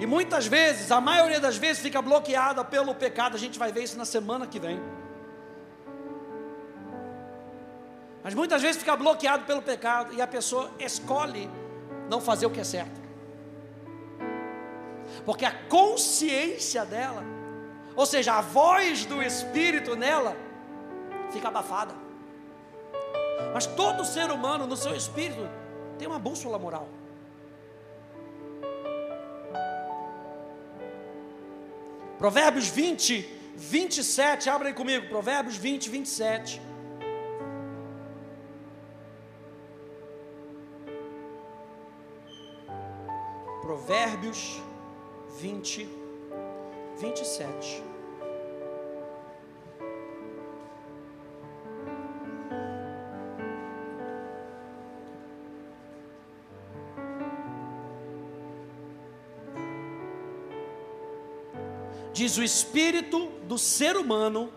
E 0.00 0.06
muitas 0.06 0.46
vezes, 0.46 0.92
a 0.92 1.00
maioria 1.00 1.40
das 1.40 1.56
vezes, 1.56 1.82
fica 1.82 2.00
bloqueada 2.02 2.64
pelo 2.64 2.94
pecado. 2.94 3.34
A 3.34 3.38
gente 3.38 3.58
vai 3.58 3.72
ver 3.72 3.82
isso 3.82 3.96
na 3.96 4.04
semana 4.04 4.46
que 4.46 4.58
vem. 4.58 4.80
Mas 8.22 8.34
muitas 8.34 8.60
vezes 8.60 8.76
fica 8.76 8.94
bloqueado 8.94 9.44
pelo 9.44 9.62
pecado 9.62 10.12
e 10.12 10.20
a 10.20 10.26
pessoa 10.26 10.70
escolhe 10.78 11.50
não 12.10 12.20
fazer 12.20 12.46
o 12.46 12.50
que 12.50 12.60
é 12.60 12.64
certo 12.64 12.97
porque 15.28 15.44
a 15.44 15.52
consciência 15.68 16.86
dela, 16.86 17.22
ou 17.94 18.06
seja, 18.06 18.32
a 18.32 18.40
voz 18.40 19.04
do 19.04 19.22
Espírito 19.22 19.94
nela, 19.94 20.34
fica 21.30 21.48
abafada. 21.48 21.94
Mas 23.52 23.66
todo 23.66 24.06
ser 24.06 24.30
humano, 24.30 24.66
no 24.66 24.74
seu 24.74 24.96
espírito, 24.96 25.46
tem 25.98 26.08
uma 26.08 26.18
bússola 26.18 26.58
moral. 26.58 26.88
Provérbios 32.16 32.68
20, 32.68 33.20
27, 33.54 34.48
abrem 34.48 34.72
comigo, 34.72 35.08
Provérbios 35.08 35.58
20, 35.58 35.90
27. 35.90 36.62
Provérbios 43.60 44.62
20, 45.40 45.88
27. 47.00 47.84
Diz 62.12 62.36
o 62.36 62.42
espírito 62.42 63.28
do 63.44 63.56
ser 63.56 63.96
humano 63.96 64.52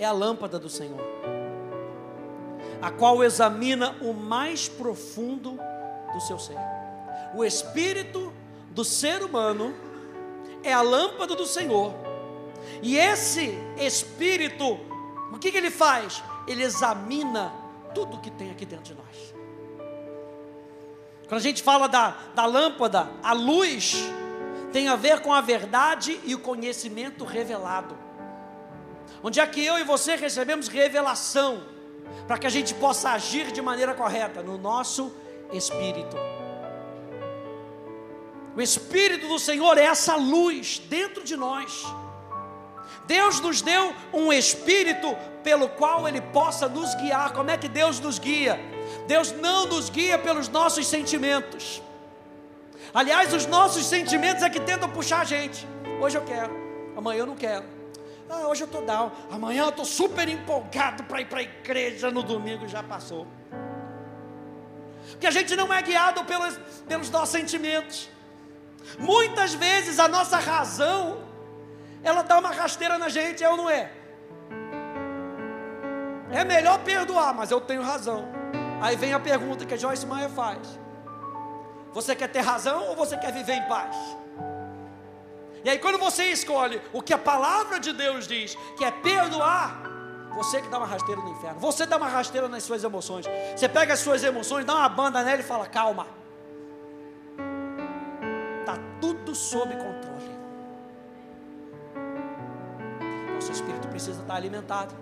é 0.00 0.04
a 0.04 0.10
lâmpada 0.10 0.58
do 0.58 0.68
Senhor, 0.68 1.00
a 2.82 2.90
qual 2.90 3.22
examina 3.22 3.96
o 4.02 4.12
mais 4.12 4.68
profundo 4.68 5.56
do 6.12 6.20
seu 6.22 6.40
ser. 6.40 6.56
O 7.36 7.44
espírito 7.44 8.32
do 8.76 8.84
ser 8.84 9.22
humano 9.22 9.74
é 10.62 10.70
a 10.70 10.82
lâmpada 10.82 11.34
do 11.34 11.46
Senhor. 11.46 11.94
E 12.82 12.98
esse 12.98 13.58
espírito, 13.78 14.78
o 15.32 15.38
que, 15.38 15.50
que 15.50 15.56
ele 15.56 15.70
faz? 15.70 16.22
Ele 16.46 16.62
examina 16.62 17.54
tudo 17.94 18.20
que 18.20 18.30
tem 18.30 18.50
aqui 18.50 18.66
dentro 18.66 18.84
de 18.84 18.94
nós. 18.94 19.34
Quando 21.26 21.40
a 21.40 21.42
gente 21.42 21.62
fala 21.62 21.88
da, 21.88 22.18
da 22.34 22.44
lâmpada, 22.44 23.10
a 23.22 23.32
luz 23.32 23.96
tem 24.74 24.88
a 24.88 24.94
ver 24.94 25.20
com 25.20 25.32
a 25.32 25.40
verdade 25.40 26.20
e 26.22 26.34
o 26.34 26.38
conhecimento 26.38 27.24
revelado. 27.24 27.96
Onde 29.22 29.40
é 29.40 29.46
que 29.46 29.64
eu 29.64 29.78
e 29.78 29.84
você 29.84 30.16
recebemos 30.16 30.68
revelação 30.68 31.62
para 32.26 32.36
que 32.36 32.46
a 32.46 32.50
gente 32.50 32.74
possa 32.74 33.10
agir 33.12 33.50
de 33.52 33.62
maneira 33.62 33.94
correta? 33.94 34.42
No 34.42 34.58
nosso 34.58 35.10
espírito. 35.50 36.35
O 38.56 38.62
Espírito 38.62 39.28
do 39.28 39.38
Senhor 39.38 39.76
é 39.76 39.82
essa 39.82 40.16
luz 40.16 40.78
dentro 40.88 41.22
de 41.22 41.36
nós. 41.36 41.84
Deus 43.06 43.38
nos 43.38 43.60
deu 43.60 43.94
um 44.14 44.32
Espírito 44.32 45.14
pelo 45.44 45.68
qual 45.68 46.08
Ele 46.08 46.22
possa 46.22 46.66
nos 46.66 46.94
guiar. 46.94 47.34
Como 47.34 47.50
é 47.50 47.58
que 47.58 47.68
Deus 47.68 48.00
nos 48.00 48.18
guia? 48.18 48.58
Deus 49.06 49.30
não 49.32 49.66
nos 49.66 49.90
guia 49.90 50.18
pelos 50.18 50.48
nossos 50.48 50.86
sentimentos. 50.86 51.82
Aliás, 52.94 53.34
os 53.34 53.44
nossos 53.44 53.84
sentimentos 53.84 54.42
é 54.42 54.48
que 54.48 54.58
tentam 54.58 54.88
puxar 54.88 55.20
a 55.20 55.24
gente. 55.24 55.68
Hoje 56.00 56.16
eu 56.16 56.24
quero, 56.24 56.56
amanhã 56.96 57.20
eu 57.20 57.26
não 57.26 57.36
quero. 57.36 57.64
Ah, 58.28 58.48
hoje 58.48 58.62
eu 58.62 58.66
estou 58.66 58.82
down, 58.82 59.12
amanhã 59.30 59.64
eu 59.64 59.68
estou 59.68 59.84
super 59.84 60.28
empolgado 60.28 61.04
para 61.04 61.20
ir 61.20 61.26
para 61.26 61.40
a 61.40 61.42
igreja 61.42 62.10
no 62.10 62.22
domingo, 62.22 62.66
já 62.66 62.82
passou. 62.82 63.26
Porque 65.10 65.26
a 65.26 65.30
gente 65.30 65.54
não 65.54 65.72
é 65.72 65.80
guiado 65.82 66.24
pelos, 66.24 66.58
pelos 66.88 67.10
nossos 67.10 67.28
sentimentos. 67.28 68.15
Muitas 68.98 69.54
vezes 69.54 69.98
a 69.98 70.08
nossa 70.08 70.38
razão, 70.38 71.18
ela 72.02 72.22
dá 72.22 72.38
uma 72.38 72.50
rasteira 72.50 72.98
na 72.98 73.08
gente, 73.08 73.42
é 73.42 73.48
ou 73.48 73.56
não 73.56 73.68
é? 73.68 73.90
É 76.30 76.44
melhor 76.44 76.78
perdoar, 76.80 77.34
mas 77.34 77.50
eu 77.50 77.60
tenho 77.60 77.82
razão. 77.82 78.28
Aí 78.80 78.96
vem 78.96 79.12
a 79.12 79.20
pergunta 79.20 79.64
que 79.64 79.74
a 79.74 79.76
Joyce 79.76 80.06
Meyer 80.06 80.30
faz: 80.30 80.78
Você 81.92 82.14
quer 82.14 82.28
ter 82.28 82.40
razão 82.40 82.88
ou 82.88 82.96
você 82.96 83.16
quer 83.16 83.32
viver 83.32 83.54
em 83.54 83.62
paz? 83.68 83.96
E 85.64 85.70
aí, 85.70 85.78
quando 85.78 85.98
você 85.98 86.24
escolhe 86.26 86.80
o 86.92 87.02
que 87.02 87.12
a 87.12 87.18
palavra 87.18 87.80
de 87.80 87.92
Deus 87.92 88.28
diz, 88.28 88.56
que 88.76 88.84
é 88.84 88.90
perdoar, 88.90 89.82
você 90.36 90.60
que 90.60 90.68
dá 90.68 90.78
uma 90.78 90.86
rasteira 90.86 91.20
no 91.20 91.30
inferno, 91.30 91.58
você 91.58 91.86
dá 91.86 91.96
uma 91.96 92.08
rasteira 92.08 92.46
nas 92.46 92.62
suas 92.62 92.84
emoções. 92.84 93.26
Você 93.56 93.68
pega 93.68 93.94
as 93.94 94.00
suas 94.00 94.22
emoções, 94.22 94.64
dá 94.64 94.74
uma 94.74 94.88
banda 94.88 95.22
nela 95.22 95.40
e 95.40 95.44
fala: 95.44 95.66
calma, 95.66 96.06
sob 99.36 99.72
controle. 99.74 100.36
Nosso 103.34 103.52
espírito 103.52 103.88
precisa 103.88 104.20
estar 104.20 104.34
alimentado. 104.34 104.94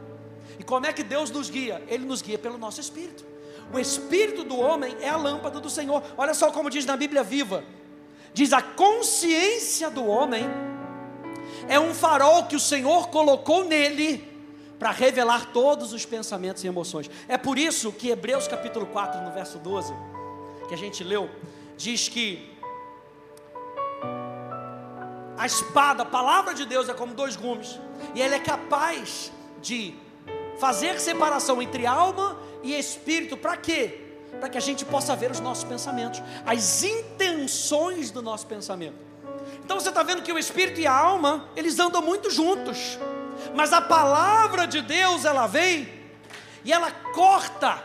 E 0.59 0.63
como 0.63 0.87
é 0.87 0.93
que 0.93 1.03
Deus 1.03 1.31
nos 1.31 1.49
guia? 1.49 1.83
Ele 1.89 2.05
nos 2.05 2.21
guia 2.21 2.39
pelo 2.39 2.59
nosso 2.59 2.81
espírito. 2.81 3.25
O 3.73 3.79
espírito 3.79 4.45
do 4.45 4.59
homem 4.59 4.97
é 5.01 5.09
a 5.09 5.17
lâmpada 5.17 5.61
do 5.61 5.71
Senhor. 5.71 6.03
Olha 6.17 6.35
só 6.35 6.51
como 6.51 6.69
diz 6.69 6.85
na 6.85 6.97
Bíblia 6.97 7.23
viva 7.23 7.65
diz: 8.35 8.53
a 8.53 8.61
consciência 8.61 9.89
do 9.89 10.05
homem 10.05 10.45
é 11.69 11.79
um 11.81 11.95
farol 11.95 12.45
que 12.45 12.57
o 12.57 12.61
Senhor 12.61 13.09
colocou 13.09 13.65
nele 13.65 14.33
para 14.79 14.91
revelar 14.91 15.53
todos 15.53 15.93
os 15.93 16.05
pensamentos 16.05 16.63
e 16.65 16.67
emoções. 16.67 17.09
É 17.29 17.39
por 17.39 17.57
isso 17.57 17.93
que 17.93 18.11
Hebreus 18.11 18.49
capítulo 18.49 18.85
4, 18.87 19.23
no 19.23 19.33
verso 19.33 19.59
12, 19.59 19.95
que 20.69 20.75
a 20.75 20.77
gente 20.77 21.03
leu, 21.03 21.31
diz 21.77 22.09
que 22.09 22.54
a 25.37 25.47
espada, 25.47 26.03
a 26.03 26.07
palavra 26.07 26.55
de 26.55 26.65
Deus 26.65 26.89
é 26.89 26.95
como 26.95 27.15
dois 27.15 27.37
gumes, 27.37 27.79
e 28.15 28.21
ele 28.21 28.35
é 28.35 28.41
capaz 28.41 29.33
de 29.61 29.95
fazer 30.59 31.01
separação 31.01 31.61
entre 31.61 31.87
alma 31.87 32.39
e 32.63 32.79
espírito, 32.79 33.37
para 33.37 33.57
quê? 33.57 34.05
para 34.39 34.49
que 34.49 34.59
a 34.59 34.61
gente 34.61 34.85
possa 34.85 35.15
ver 35.17 35.31
os 35.31 35.41
nossos 35.41 35.65
pensamentos, 35.65 36.23
as 36.45 36.83
intenções 36.83 38.11
do 38.11 38.23
nosso 38.23 38.47
pensamento. 38.47 38.97
Então 39.65 39.79
você 39.79 39.89
está 39.89 40.03
vendo 40.03 40.23
que 40.23 40.33
o 40.33 40.39
espírito 40.39 40.81
e 40.81 40.87
a 40.87 40.93
alma, 40.93 41.49
eles 41.57 41.79
andam 41.79 42.03
muito 42.03 42.31
juntos, 42.31 42.99
mas 43.55 43.73
a 43.73 43.81
palavra 43.81 44.67
de 44.67 44.83
Deus, 44.83 45.25
ela 45.25 45.47
vem 45.47 45.89
e 46.65 46.73
ela 46.73 46.91
corta. 46.91 47.83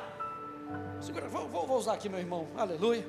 Segura, 1.01 1.27
vou, 1.27 1.47
vou, 1.47 1.65
vou 1.65 1.77
usar 1.77 1.93
aqui, 1.93 2.09
meu 2.09 2.19
irmão, 2.19 2.47
aleluia. 2.57 3.05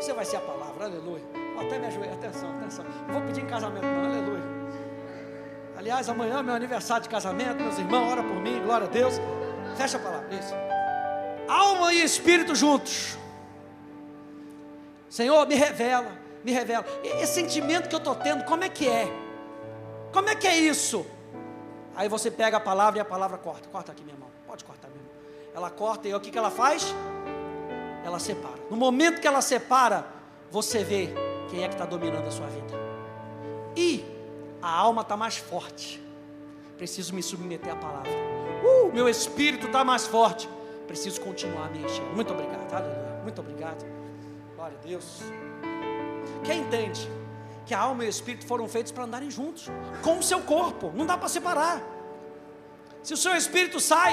Você 0.00 0.12
vai 0.12 0.24
ser 0.24 0.36
a 0.36 0.40
palavra, 0.40 0.84
aleluia. 0.84 1.43
Até 1.60 1.78
me 1.78 1.86
ajoelhar, 1.86 2.14
atenção, 2.14 2.50
atenção. 2.58 2.84
Vou 3.08 3.22
pedir 3.22 3.42
em 3.42 3.46
casamento, 3.46 3.86
não, 3.86 4.04
aleluia. 4.04 4.42
Aliás, 5.76 6.08
amanhã 6.08 6.38
é 6.38 6.42
meu 6.42 6.54
aniversário 6.54 7.02
de 7.02 7.08
casamento, 7.08 7.62
meus 7.62 7.78
irmãos, 7.78 8.12
ora 8.12 8.22
por 8.22 8.36
mim, 8.36 8.60
glória 8.62 8.86
a 8.86 8.90
Deus. 8.90 9.20
Fecha 9.76 9.96
a 9.96 10.00
palavra, 10.00 10.34
isso 10.34 10.54
alma 11.48 11.92
e 11.92 12.02
espírito 12.02 12.54
juntos. 12.54 13.16
Senhor, 15.08 15.46
me 15.46 15.54
revela, 15.54 16.12
me 16.42 16.52
revela. 16.52 16.84
Esse 17.02 17.34
sentimento 17.34 17.88
que 17.88 17.94
eu 17.94 17.98
estou 17.98 18.14
tendo, 18.14 18.44
como 18.44 18.64
é 18.64 18.68
que 18.68 18.88
é? 18.88 19.06
Como 20.12 20.28
é 20.28 20.34
que 20.34 20.46
é 20.46 20.56
isso? 20.56 21.06
Aí 21.94 22.08
você 22.08 22.30
pega 22.30 22.56
a 22.56 22.60
palavra 22.60 22.98
e 22.98 23.00
a 23.00 23.04
palavra 23.04 23.38
corta. 23.38 23.68
Corta 23.68 23.92
aqui, 23.92 24.02
minha 24.02 24.16
mão. 24.16 24.28
Pode 24.46 24.64
cortar, 24.64 24.88
minha. 24.88 25.04
Ela 25.54 25.70
corta 25.70 26.08
e 26.08 26.14
o 26.14 26.20
que, 26.20 26.30
que 26.30 26.38
ela 26.38 26.50
faz? 26.50 26.94
Ela 28.04 28.18
separa. 28.18 28.58
No 28.70 28.76
momento 28.76 29.20
que 29.20 29.26
ela 29.26 29.40
separa, 29.40 30.04
você 30.50 30.82
vê 30.82 31.14
quem 31.50 31.64
é 31.64 31.68
que 31.68 31.74
está 31.74 31.84
dominando 31.84 32.26
a 32.26 32.30
sua 32.30 32.46
vida. 32.46 32.74
E 33.76 34.04
a 34.60 34.70
alma 34.70 35.02
está 35.02 35.16
mais 35.16 35.36
forte. 35.36 36.02
Preciso 36.76 37.14
me 37.14 37.22
submeter 37.22 37.72
à 37.72 37.76
palavra. 37.76 38.10
Uh, 38.62 38.92
meu 38.92 39.08
espírito 39.08 39.66
está 39.66 39.84
mais 39.84 40.06
forte 40.06 40.48
preciso 40.94 41.20
continuar 41.20 41.70
me 41.70 41.80
enchendo. 41.84 42.14
Muito 42.14 42.32
obrigado, 42.32 42.72
aleluia. 42.72 43.20
Muito 43.22 43.40
obrigado. 43.40 43.84
Glória 44.54 44.78
a 44.80 44.86
Deus. 44.86 45.20
Quem 46.44 46.60
entende 46.60 47.10
que 47.66 47.74
a 47.74 47.80
alma 47.80 48.04
e 48.04 48.06
o 48.06 48.10
espírito 48.10 48.46
foram 48.46 48.68
feitos 48.68 48.92
para 48.92 49.04
andarem 49.04 49.30
juntos, 49.30 49.68
com 50.02 50.18
o 50.18 50.22
seu 50.22 50.40
corpo, 50.42 50.92
não 50.94 51.06
dá 51.06 51.16
para 51.16 51.28
separar. 51.28 51.82
Se 53.02 53.14
o 53.14 53.16
seu 53.16 53.34
espírito 53.34 53.80
sai, 53.80 54.12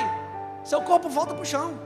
seu 0.63 0.82
corpo 0.82 1.10
volta 1.10 1.34
para 1.34 1.44
o 1.44 1.46
chão. 1.46 1.80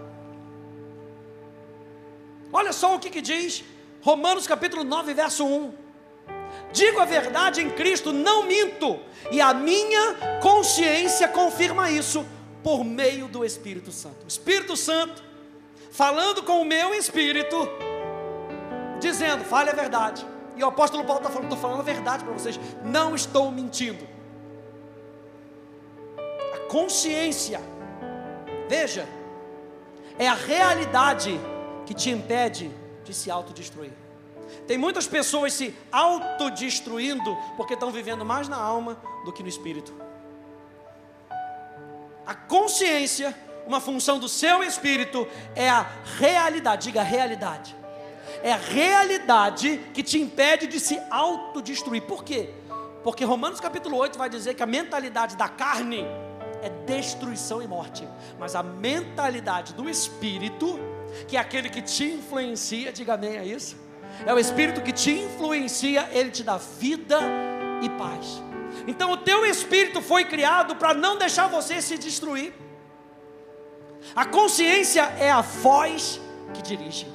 Olha 2.53 2.71
só 2.71 2.95
o 2.95 2.99
que, 2.99 3.09
que 3.09 3.21
diz 3.21 3.63
Romanos 4.05 4.45
capítulo 4.45 4.83
9, 4.83 5.15
verso 5.15 5.43
1. 5.43 5.73
Digo 6.71 6.99
a 6.99 7.05
verdade 7.05 7.59
em 7.59 7.71
Cristo, 7.71 8.13
não 8.13 8.43
minto, 8.43 8.99
e 9.31 9.41
a 9.41 9.51
minha 9.51 10.39
consciência 10.43 11.27
confirma 11.27 11.89
isso 11.89 12.23
por 12.63 12.83
meio 12.83 13.27
do 13.27 13.43
Espírito 13.43 13.91
Santo. 13.91 14.23
O 14.23 14.27
Espírito 14.27 14.77
Santo 14.77 15.23
falando 15.89 16.43
com 16.43 16.61
o 16.61 16.65
meu 16.65 16.93
espírito, 16.93 17.67
dizendo: 18.99 19.43
fale 19.43 19.71
a 19.71 19.73
verdade. 19.73 20.23
E 20.55 20.63
o 20.63 20.67
apóstolo 20.67 21.03
Paulo 21.03 21.21
está 21.21 21.31
falando: 21.31 21.45
estou 21.45 21.59
falando 21.59 21.79
a 21.79 21.83
verdade 21.83 22.23
para 22.23 22.33
vocês, 22.33 22.59
não 22.83 23.15
estou 23.15 23.51
mentindo. 23.51 24.07
A 26.53 26.59
consciência, 26.69 27.59
veja, 28.69 29.09
é 30.19 30.27
a 30.27 30.35
realidade 30.35 31.41
que 31.87 31.95
te 31.95 32.11
impede 32.11 32.84
de 33.05 33.13
se 33.13 33.31
autodestruir. 33.31 33.91
Tem 34.67 34.77
muitas 34.77 35.07
pessoas 35.07 35.53
se 35.53 35.73
autodestruindo 35.91 37.37
porque 37.55 37.73
estão 37.73 37.91
vivendo 37.91 38.25
mais 38.25 38.49
na 38.49 38.57
alma 38.57 38.97
do 39.23 39.31
que 39.31 39.41
no 39.41 39.49
espírito 39.49 40.05
a 42.25 42.33
consciência, 42.33 43.35
uma 43.67 43.79
função 43.79 44.17
do 44.17 44.27
seu 44.27 44.63
espírito, 44.63 45.27
é 45.55 45.69
a 45.69 45.85
realidade. 46.17 46.85
Diga 46.85 47.03
realidade. 47.03 47.75
É 48.41 48.51
a 48.51 48.57
realidade 48.57 49.79
que 49.93 50.01
te 50.01 50.19
impede 50.19 50.67
de 50.67 50.79
se 50.79 50.99
autodestruir. 51.09 52.01
Por 52.03 52.23
quê? 52.23 52.49
Porque 53.03 53.23
Romanos 53.23 53.59
capítulo 53.59 53.97
8 53.97 54.17
vai 54.17 54.29
dizer 54.29 54.55
que 54.55 54.63
a 54.63 54.65
mentalidade 54.65 55.35
da 55.35 55.47
carne 55.47 56.05
é 56.61 56.69
destruição 56.87 57.61
e 57.61 57.67
morte, 57.67 58.07
mas 58.39 58.55
a 58.55 58.63
mentalidade 58.63 59.73
do 59.73 59.87
espírito, 59.87 60.79
que 61.27 61.37
é 61.37 61.39
aquele 61.39 61.69
que 61.69 61.81
te 61.81 62.05
influencia, 62.05 62.91
diga 62.91 63.13
amém 63.13 63.37
a 63.37 63.43
isso. 63.43 63.75
É 64.25 64.33
o 64.33 64.39
espírito 64.39 64.81
que 64.81 64.91
te 64.91 65.11
influencia, 65.11 66.09
ele 66.11 66.31
te 66.31 66.43
dá 66.43 66.57
vida 66.57 67.19
e 67.81 67.89
paz. 67.89 68.41
Então 68.87 69.11
o 69.11 69.17
teu 69.17 69.45
espírito 69.45 70.01
foi 70.01 70.25
criado 70.25 70.75
para 70.75 70.93
não 70.93 71.17
deixar 71.17 71.47
você 71.47 71.81
se 71.81 71.97
destruir. 71.97 72.53
A 74.15 74.25
consciência 74.25 75.03
é 75.19 75.31
a 75.31 75.41
voz 75.41 76.21
que 76.53 76.61
dirige. 76.61 77.07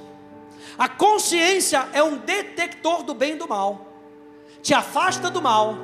A 0.77 0.89
consciência 0.89 1.89
é 1.93 2.03
um 2.03 2.17
detector 2.17 3.03
do 3.03 3.15
bem 3.15 3.35
e 3.35 3.37
do 3.37 3.49
mal. 3.49 3.87
Te 4.63 4.75
afasta 4.75 5.31
do 5.31 5.41
mal, 5.41 5.77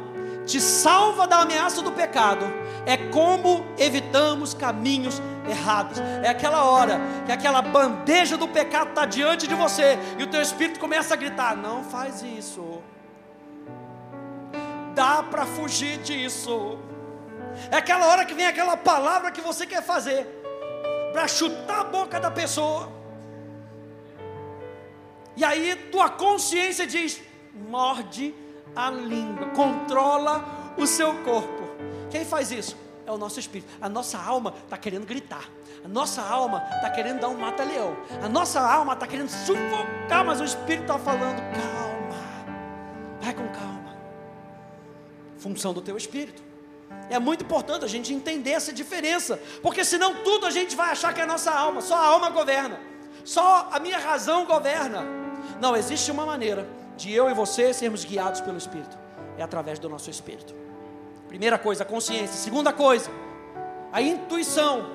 te 0.45 0.61
salva 0.61 1.27
da 1.27 1.41
ameaça 1.41 1.83
do 1.83 1.93
pecado. 1.93 2.45
É 2.85 2.97
como 2.97 3.65
evitamos 3.79 4.55
caminhos 4.55 5.21
errados. 5.49 5.99
É 6.23 6.29
aquela 6.29 6.65
hora 6.65 7.01
que 7.25 7.33
aquela 7.33 7.63
bandeja 7.63 8.37
do 8.37 8.49
pecado 8.49 8.91
está 8.91 9.05
diante 9.05 9.47
de 9.47 9.55
você 9.55 9.99
e 10.19 10.23
o 10.23 10.27
teu 10.27 10.43
espírito 10.43 10.81
começa 10.81 11.15
a 11.15 11.17
gritar: 11.17 11.57
Não 11.57 11.83
faz 11.85 12.23
isso 12.23 12.83
dá 14.97 15.23
para 15.23 15.45
fugir 15.45 15.99
disso. 15.99 16.79
É 17.71 17.77
aquela 17.77 18.07
hora 18.07 18.25
que 18.25 18.35
vem 18.35 18.47
aquela 18.47 18.77
palavra 18.79 19.31
que 19.31 19.43
você 19.43 19.67
quer 19.67 19.83
fazer 19.83 20.27
para 21.13 21.29
chutar 21.29 21.81
a 21.81 21.85
boca 21.85 22.19
da 22.19 22.31
pessoa. 22.31 22.91
E 25.37 25.45
aí 25.45 25.77
tua 25.93 26.09
consciência 26.09 26.87
diz: 26.87 27.23
morde 27.53 28.35
a 28.75 28.91
língua, 28.91 29.51
controla 29.51 30.35
o 30.79 30.87
seu 30.87 31.13
corpo. 31.23 31.65
Quem 32.11 32.25
faz 32.25 32.51
isso? 32.51 32.86
É 33.07 33.13
o 33.13 33.17
nosso 33.17 33.39
espírito. 33.39 33.73
A 33.81 33.89
nossa 33.89 34.19
alma 34.19 34.55
está 34.65 34.77
querendo 34.77 35.07
gritar. 35.07 35.49
A 35.85 35.89
nossa 35.89 36.21
alma 36.21 36.63
está 36.75 36.91
querendo 36.91 37.21
dar 37.21 37.29
um 37.29 37.39
mata-leão. 37.39 37.97
A 38.23 38.29
nossa 38.29 38.61
alma 38.61 38.95
está 38.95 39.07
querendo 39.07 39.29
sufocar, 39.29 40.25
mas 40.25 40.41
o 40.41 40.45
espírito 40.45 40.83
está 40.83 40.99
falando: 40.99 41.41
calma 41.55 41.87
com 43.37 43.49
calma. 43.49 43.97
Função 45.39 45.73
do 45.73 45.81
teu 45.81 45.97
espírito. 45.97 46.43
É 47.09 47.19
muito 47.19 47.45
importante 47.45 47.85
a 47.85 47.89
gente 47.89 48.13
entender 48.13 48.51
essa 48.51 48.73
diferença, 48.73 49.41
porque 49.63 49.85
senão 49.85 50.15
tudo 50.23 50.47
a 50.47 50.51
gente 50.51 50.75
vai 50.75 50.91
achar 50.91 51.13
que 51.13 51.21
é 51.21 51.25
a 51.25 51.27
nossa 51.27 51.53
alma, 51.53 51.81
só 51.81 51.95
a 51.95 52.07
alma 52.07 52.31
governa, 52.31 52.81
só 53.25 53.69
a 53.73 53.79
minha 53.79 53.99
razão 53.99 54.45
governa. 54.45 55.05
Não, 55.61 55.77
existe 55.77 56.11
uma 56.11 56.27
maneira 56.27 56.67
de 56.97 57.13
eu 57.13 57.31
e 57.31 57.35
você 57.35 57.73
sermos 57.73 58.05
guiados 58.05 58.41
pelo 58.41 58.57
Espírito, 58.57 58.97
é 59.37 59.43
através 59.43 59.79
do 59.79 59.89
nosso 59.89 60.11
Espírito. 60.11 60.55
Primeira 61.29 61.59
coisa, 61.59 61.83
a 61.83 61.87
consciência. 61.87 62.37
Segunda 62.37 62.73
coisa, 62.73 63.11
a 63.93 64.01
intuição, 64.01 64.91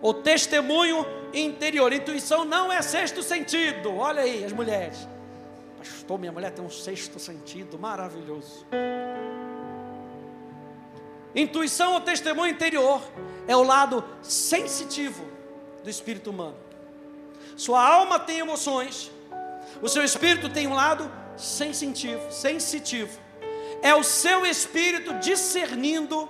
o 0.00 0.14
testemunho 0.14 1.04
interior. 1.32 1.92
Intuição 1.92 2.44
não 2.44 2.72
é 2.72 2.82
sexto 2.82 3.22
sentido. 3.22 3.96
Olha 3.96 4.22
aí, 4.22 4.44
as 4.44 4.52
mulheres. 4.52 5.08
Pastor, 5.78 6.18
minha 6.18 6.32
mulher 6.32 6.52
tem 6.52 6.64
um 6.64 6.70
sexto 6.70 7.18
sentido 7.18 7.78
maravilhoso. 7.78 8.66
Intuição 11.34 11.94
ou 11.94 12.00
testemunho 12.00 12.52
interior 12.52 13.00
é 13.46 13.56
o 13.56 13.62
lado 13.62 14.04
sensitivo 14.20 15.24
do 15.82 15.88
espírito 15.88 16.30
humano. 16.30 16.56
Sua 17.56 17.82
alma 17.82 18.18
tem 18.18 18.38
emoções, 18.38 19.10
o 19.80 19.88
seu 19.88 20.02
espírito 20.02 20.48
tem 20.48 20.66
um 20.66 20.74
lado 20.74 21.10
sensitivo, 21.36 22.30
sensitivo. 22.30 23.18
É 23.82 23.94
o 23.94 24.02
seu 24.02 24.44
espírito 24.44 25.14
discernindo 25.14 26.28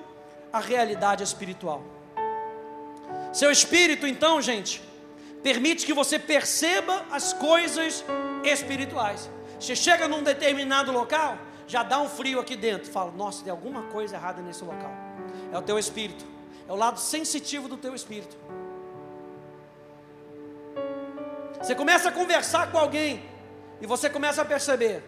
a 0.53 0.61
realidade 0.61 1.23
espiritual. 1.23 1.83
Seu 3.33 3.51
espírito, 3.51 4.07
então, 4.07 4.41
gente, 4.41 4.83
permite 5.43 5.87
que 5.87 5.93
você 5.93 6.19
perceba 6.19 7.05
as 7.11 7.33
coisas 7.33 8.05
espirituais. 8.45 9.29
Você 9.59 9.77
chega 9.77 10.09
num 10.09 10.23
determinado 10.23 10.91
local, 10.91 11.39
já 11.67 11.83
dá 11.83 12.01
um 12.01 12.09
frio 12.09 12.41
aqui 12.41 12.57
dentro. 12.57 12.91
Fala, 12.91 13.13
nossa, 13.13 13.43
tem 13.45 13.51
alguma 13.51 13.83
coisa 13.85 14.17
errada 14.17 14.41
nesse 14.43 14.65
local. 14.65 14.91
É 15.53 15.59
o 15.59 15.63
teu 15.63 15.79
espírito, 15.79 16.25
é 16.69 16.73
o 16.73 16.77
lado 16.77 16.99
sensitivo 16.99 17.69
do 17.69 17.77
teu 17.77 17.95
espírito. 17.95 18.37
Você 21.61 21.75
começa 21.75 22.09
a 22.09 22.13
conversar 22.13 22.73
com 22.73 22.79
alguém 22.79 23.23
e 23.81 23.87
você 23.87 24.09
começa 24.09 24.41
a 24.43 24.45
perceber: 24.45 25.05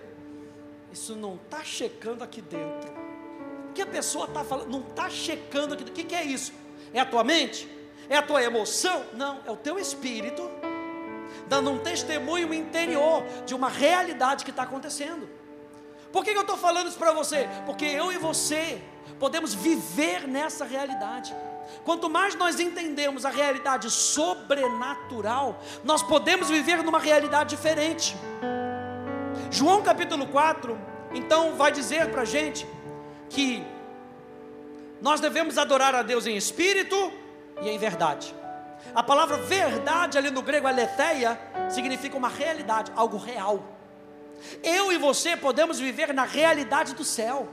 isso 0.93 1.17
não 1.17 1.37
está 1.37 1.65
checando 1.65 2.23
aqui 2.23 2.41
dentro. 2.41 2.93
O 3.71 3.73
que 3.73 3.83
a 3.83 3.87
pessoa 3.87 4.27
está 4.27 4.45
falando? 4.45 4.69
Não 4.69 4.81
está 4.81 5.09
checando 5.09 5.75
aqui 5.75 5.85
dentro. 5.85 5.93
O 5.93 5.97
que, 5.97 6.05
que 6.05 6.15
é 6.15 6.25
isso? 6.25 6.53
É 6.93 7.01
a 7.01 7.07
tua 7.07 7.25
mente? 7.25 7.69
É 8.09 8.17
a 8.17 8.23
tua 8.23 8.43
emoção? 8.43 9.05
Não, 9.15 9.41
é 9.47 9.51
o 9.51 9.57
teu 9.57 9.79
espírito 9.79 10.51
dando 11.49 11.71
um 11.71 11.79
testemunho 11.79 12.53
interior 12.53 13.25
de 13.47 13.55
uma 13.55 13.69
realidade 13.69 14.45
que 14.45 14.51
está 14.51 14.63
acontecendo. 14.63 15.29
Por 16.13 16.25
que, 16.25 16.33
que 16.33 16.37
eu 16.37 16.43
estou 16.43 16.59
falando 16.59 16.89
isso 16.89 16.99
para 16.99 17.13
você? 17.13 17.49
Porque 17.65 17.87
eu 17.87 18.13
e 18.13 18.19
você 18.19 18.83
podemos 19.19 19.55
viver 19.55 20.29
nessa 20.29 20.65
realidade. 20.65 21.35
Quanto 21.85 22.11
mais 22.11 22.35
nós 22.35 22.61
entendemos 22.61 23.25
a 23.25 23.31
realidade 23.31 23.91
sobrenatural, 23.91 25.61
nós 25.85 26.03
podemos 26.03 26.51
viver 26.51 26.83
numa 26.83 26.99
realidade 26.99 27.57
diferente. 27.57 28.15
João 29.53 29.83
capítulo 29.83 30.27
4, 30.27 30.79
então, 31.15 31.57
vai 31.57 31.71
dizer 31.71 32.09
para 32.09 32.23
a 32.23 32.25
gente 32.25 32.67
que 33.29 33.63
nós 35.01 35.21
devemos 35.21 35.59
adorar 35.59 35.95
a 35.95 36.03
Deus 36.03 36.27
em 36.27 36.37
espírito 36.37 37.13
e 37.61 37.69
em 37.69 37.77
verdade. 37.77 38.35
A 38.95 39.03
palavra 39.03 39.37
verdade 39.37 40.17
ali 40.17 40.31
no 40.31 40.41
grego 40.41 40.67
aletheia 40.67 41.39
significa 41.69 42.17
uma 42.17 42.31
realidade, 42.31 42.91
algo 42.97 43.19
real. 43.19 43.63
Eu 44.63 44.91
e 44.91 44.97
você 44.97 45.37
podemos 45.37 45.79
viver 45.79 46.15
na 46.15 46.25
realidade 46.25 46.95
do 46.95 47.05
céu. 47.05 47.47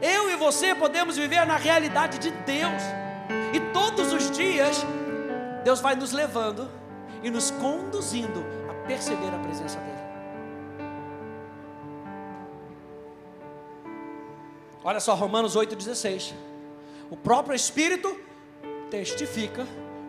Eu 0.00 0.30
e 0.30 0.36
você 0.36 0.74
podemos 0.74 1.16
viver 1.16 1.46
na 1.46 1.56
realidade 1.56 2.18
de 2.18 2.30
Deus. 2.30 2.82
E 3.54 3.60
todos 3.72 4.12
os 4.12 4.30
dias 4.30 4.84
Deus 5.64 5.80
vai 5.80 5.94
nos 5.94 6.12
levando 6.12 6.70
e 7.22 7.30
nos 7.30 7.50
conduzindo 7.50 8.44
a 8.68 8.86
perceber 8.86 9.34
a 9.34 9.38
presença 9.38 9.78
dele. 9.78 10.09
Olha 14.90 14.98
só 14.98 15.14
Romanos 15.14 15.54
8:16. 15.54 16.34
O 17.12 17.16
próprio 17.16 17.54
Espírito 17.54 18.18
testifica 18.90 19.64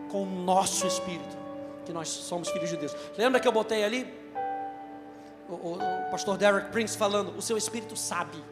com 0.09 0.23
o 0.23 0.25
nosso 0.25 0.87
espírito 0.87 1.37
que 1.85 1.93
nós 1.93 2.07
somos 2.07 2.49
filhos 2.49 2.67
de 2.67 2.77
Deus. 2.77 2.95
Lembra 3.15 3.39
que 3.39 3.47
eu 3.47 3.51
botei 3.51 3.83
ali 3.83 4.11
o, 5.47 5.53
o, 5.53 5.73
o 5.75 6.09
pastor 6.09 6.35
Derek 6.35 6.71
Prince 6.71 6.97
falando: 6.97 7.37
o 7.37 7.43
seu 7.43 7.57
espírito 7.57 7.95
sabe. 7.95 8.43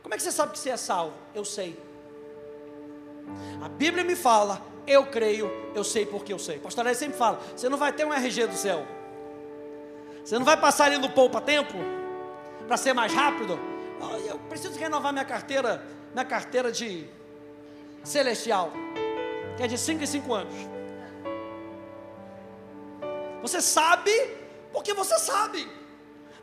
Como 0.00 0.14
é 0.14 0.16
que 0.16 0.22
você 0.22 0.30
sabe 0.30 0.52
que 0.52 0.60
você 0.60 0.70
é 0.70 0.76
salvo? 0.76 1.16
Eu 1.34 1.44
sei. 1.44 1.76
A 3.64 3.68
Bíblia 3.68 4.04
me 4.04 4.14
fala, 4.14 4.62
eu 4.86 5.06
creio, 5.06 5.50
eu 5.74 5.82
sei 5.82 6.06
porque 6.06 6.32
eu 6.32 6.38
sei. 6.38 6.60
pastor 6.60 6.84
Derek 6.84 7.00
sempre 7.00 7.18
fala: 7.18 7.40
você 7.56 7.68
não 7.68 7.78
vai 7.78 7.92
ter 7.92 8.04
um 8.04 8.14
RG 8.14 8.46
do 8.46 8.54
céu. 8.54 8.86
Você 10.24 10.38
não 10.38 10.44
vai 10.44 10.56
passar 10.56 10.84
ali 10.84 10.98
no 10.98 11.10
poupa-tempo 11.10 11.74
para 12.68 12.76
ser 12.76 12.92
mais 12.92 13.12
rápido. 13.12 13.73
Preciso 14.54 14.78
renovar 14.78 15.12
minha 15.12 15.24
carteira, 15.24 15.82
minha 16.12 16.24
carteira 16.24 16.70
de 16.70 17.08
celestial, 18.04 18.70
que 19.56 19.64
é 19.64 19.66
de 19.66 19.76
5 19.76 20.04
em 20.04 20.06
5 20.06 20.32
anos. 20.32 20.54
Você 23.42 23.60
sabe 23.60 24.12
porque 24.72 24.94
você 24.94 25.18
sabe. 25.18 25.68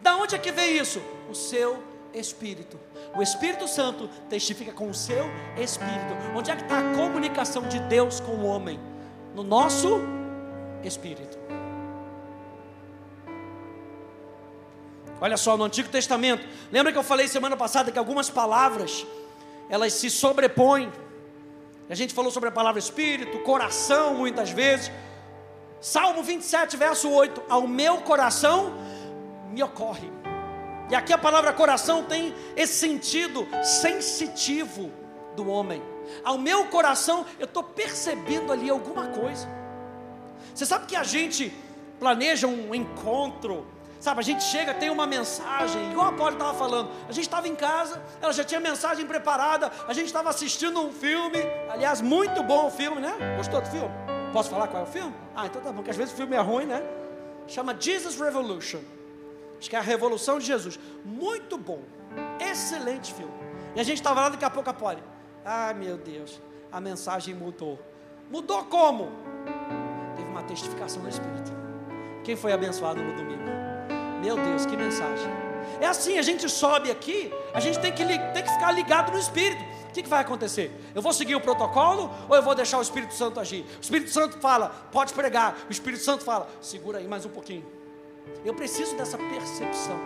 Da 0.02 0.17
onde 0.17 0.36
é 0.36 0.38
que 0.38 0.52
vem 0.52 0.78
isso? 0.78 1.02
O 1.30 1.34
seu 1.34 1.82
espírito. 2.13 2.78
O 3.15 3.21
Espírito 3.21 3.65
Santo 3.65 4.10
testifica 4.30 4.74
com 4.74 4.89
o 4.89 4.93
seu 4.93 5.24
espírito. 5.58 6.13
Onde 6.36 6.52
é 6.52 6.56
que 6.58 6.63
está 6.63 6.80
a 6.80 6.93
comunicação 6.93 7.62
de 7.69 7.80
Deus 7.80 8.19
com 8.19 8.34
o 8.34 8.45
homem? 8.45 8.78
No 9.34 9.41
nosso 9.41 10.02
espírito. 10.84 11.31
Olha 15.22 15.38
só, 15.38 15.56
no 15.56 15.64
Antigo 15.64 15.88
Testamento, 15.88 16.44
lembra 16.72 16.92
que 16.92 16.98
eu 16.98 17.04
falei 17.04 17.28
semana 17.28 17.56
passada 17.56 17.92
que 17.92 18.00
algumas 18.00 18.28
palavras 18.28 19.06
elas 19.70 19.94
se 19.94 20.10
sobrepõem. 20.10 20.92
A 21.88 21.94
gente 21.94 22.12
falou 22.12 22.32
sobre 22.32 22.50
a 22.50 22.52
palavra 22.52 22.80
espírito, 22.80 23.38
coração, 23.40 24.16
muitas 24.16 24.50
vezes. 24.50 24.92
Salmo 25.80 26.24
27, 26.24 26.76
verso 26.76 27.08
8: 27.08 27.44
Ao 27.48 27.68
meu 27.68 27.98
coração 27.98 28.74
me 29.52 29.62
ocorre. 29.62 30.12
E 30.90 30.96
aqui 30.96 31.14
a 31.14 31.18
palavra 31.18 31.54
coração 31.54 32.04
tem 32.04 32.34
esse 32.56 32.74
sentido 32.74 33.48
sensitivo 33.64 34.92
do 35.36 35.48
homem. 35.48 35.84
Ao 36.24 36.38
meu 36.38 36.66
coração, 36.66 37.26
eu 37.38 37.46
estou 37.46 37.64
percebendo 37.64 38.52
ali 38.52 38.70
alguma 38.70 39.08
coisa. 39.10 39.48
Você 40.54 40.66
sabe 40.66 40.88
que 40.88 40.96
a 40.96 41.04
gente 41.04 41.54
planeja 42.00 42.48
um 42.48 42.74
encontro, 42.74 43.68
sabe? 44.02 44.20
A 44.20 44.24
gente 44.24 44.44
chega, 44.44 44.74
tem 44.74 44.90
uma 44.90 45.06
mensagem, 45.06 45.92
igual 45.92 46.08
a 46.08 46.12
Paulo 46.12 46.34
estava 46.34 46.54
falando. 46.56 46.90
A 47.08 47.12
gente 47.14 47.26
estava 47.26 47.48
em 47.48 47.56
casa, 47.56 48.02
ela 48.20 48.34
já 48.34 48.44
tinha 48.44 48.60
mensagem 48.60 49.06
preparada, 49.06 49.72
a 49.88 49.94
gente 49.94 50.08
estava 50.08 50.30
assistindo 50.30 50.82
um 50.82 50.92
filme, 50.92 51.38
aliás, 51.70 52.02
muito 52.02 52.44
bom 52.44 52.68
o 52.68 52.72
filme, 52.72 53.00
né? 53.00 53.14
Gostou 53.38 53.62
do 53.62 53.70
filme? 53.70 53.92
Posso 54.34 54.50
falar 54.50 54.68
qual 54.68 54.84
é 54.84 54.86
o 54.86 54.90
filme? 54.90 55.14
Ah, 55.36 55.46
então 55.46 55.62
tá 55.62 55.70
bom, 55.70 55.78
porque 55.78 55.92
às 55.92 55.98
vezes 55.98 56.14
o 56.14 56.18
filme 56.18 56.36
é 56.36 56.40
ruim, 56.40 56.66
né? 56.66 56.84
Chama 57.48 57.76
Jesus 57.80 58.20
Revolution. 58.20 58.80
Acho 59.60 59.70
que 59.70 59.76
é 59.76 59.80
a 59.80 59.84
Revolução 59.84 60.40
de 60.40 60.46
Jesus. 60.46 60.80
Muito 61.06 61.58
bom. 61.58 61.82
Excelente 62.40 63.14
filme. 63.14 63.34
E 63.76 63.80
a 63.80 63.84
gente 63.84 63.98
estava 63.98 64.22
lá 64.22 64.30
daqui 64.30 64.44
a 64.44 64.50
pouco 64.50 64.70
a 64.70 64.74
Poli. 64.74 65.04
Ah, 65.46 65.74
meu 65.74 65.98
Deus, 65.98 66.42
a 66.72 66.82
mensagem 66.82 67.36
mudou. 67.36 67.80
Mudou 68.32 68.64
como? 68.64 69.12
Teve 70.16 70.28
uma 70.30 70.44
testificação 70.44 71.04
do 71.04 71.10
Espírito. 71.10 71.52
Quem 72.24 72.36
foi 72.36 72.52
abençoado 72.52 73.02
no 73.02 73.14
domingo? 73.14 73.61
Meu 74.22 74.36
Deus, 74.36 74.66
que 74.66 74.78
mensagem. 74.78 75.32
É 75.80 75.88
assim, 75.88 76.18
a 76.18 76.22
gente 76.22 76.48
sobe 76.48 76.92
aqui, 76.92 77.34
a 77.54 77.60
gente 77.60 77.80
tem 77.80 77.92
que, 77.92 78.06
tem 78.06 78.44
que 78.44 78.54
ficar 78.54 78.72
ligado 78.72 79.12
no 79.12 79.18
Espírito. 79.18 79.62
O 79.90 79.94
que, 79.94 80.04
que, 80.04 80.10
vai 80.10 80.22
acontecer? 80.22 80.72
Eu 80.96 81.02
vou 81.02 81.12
seguir 81.12 81.36
o 81.36 81.42
protocolo 81.42 82.10
ou 82.30 82.36
eu 82.36 82.42
vou 82.42 82.56
deixar 82.56 82.78
o 82.78 82.82
Espírito 82.82 83.14
Santo 83.14 83.40
agir? 83.40 83.66
O 83.78 83.82
Espírito 83.82 84.10
Santo 84.10 84.38
fala, 84.38 84.70
pode 84.92 85.12
pregar. 85.12 85.58
O 85.68 85.72
Espírito 85.72 86.04
Santo 86.04 86.24
fala, 86.24 86.48
segura 86.62 87.00
aí 87.00 87.08
mais 87.08 87.26
um 87.26 87.30
pouquinho. 87.30 87.66
Eu 88.46 88.54
preciso 88.54 88.96
dessa 88.96 89.18
percepção. 89.18 90.00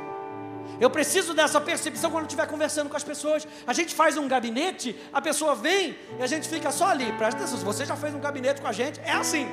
Eu 0.79 0.89
preciso 0.89 1.33
dessa 1.33 1.61
percepção 1.61 2.09
quando 2.09 2.23
estiver 2.23 2.47
conversando 2.47 2.89
com 2.89 2.97
as 2.97 3.03
pessoas. 3.03 3.47
A 3.67 3.73
gente 3.73 3.93
faz 3.93 4.17
um 4.17 4.27
gabinete, 4.27 4.95
a 5.13 5.21
pessoa 5.21 5.53
vem 5.53 5.95
e 6.17 6.23
a 6.23 6.27
gente 6.27 6.47
fica 6.47 6.71
só 6.71 6.87
ali. 6.87 7.11
Presta 7.13 7.41
atenção, 7.41 7.59
você 7.59 7.85
já 7.85 7.95
fez 7.95 8.15
um 8.15 8.19
gabinete 8.19 8.61
com 8.61 8.67
a 8.67 8.71
gente, 8.71 8.99
é 9.01 9.11
assim. 9.11 9.47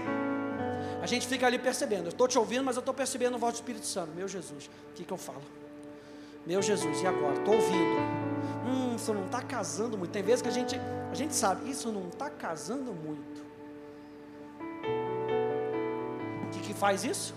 A 1.02 1.06
gente 1.06 1.26
fica 1.26 1.46
ali 1.46 1.58
percebendo. 1.58 2.04
Eu 2.04 2.10
estou 2.10 2.26
te 2.26 2.38
ouvindo, 2.38 2.64
mas 2.64 2.76
eu 2.76 2.80
estou 2.80 2.94
percebendo 2.94 3.34
a 3.34 3.38
voz 3.38 3.54
do 3.54 3.56
Espírito 3.56 3.84
Santo. 3.84 4.12
Meu 4.14 4.26
Jesus, 4.26 4.70
o 4.90 4.94
que, 4.94 5.04
que 5.04 5.12
eu 5.12 5.18
falo? 5.18 5.42
Meu 6.46 6.62
Jesus, 6.62 7.02
e 7.02 7.06
agora? 7.06 7.34
Estou 7.34 7.54
ouvindo 7.54 8.32
hum, 8.66 8.96
isso 8.96 9.12
não 9.12 9.26
está 9.26 9.42
casando 9.42 9.98
muito. 9.98 10.10
Tem 10.10 10.22
vezes 10.22 10.42
que 10.42 10.48
a 10.48 10.52
gente, 10.52 10.76
a 11.10 11.14
gente 11.14 11.34
sabe, 11.34 11.70
isso 11.70 11.90
não 11.90 12.08
está 12.08 12.30
casando 12.30 12.92
muito. 12.92 13.42
O 16.46 16.50
que, 16.50 16.60
que 16.60 16.74
faz 16.74 17.04
isso? 17.04 17.34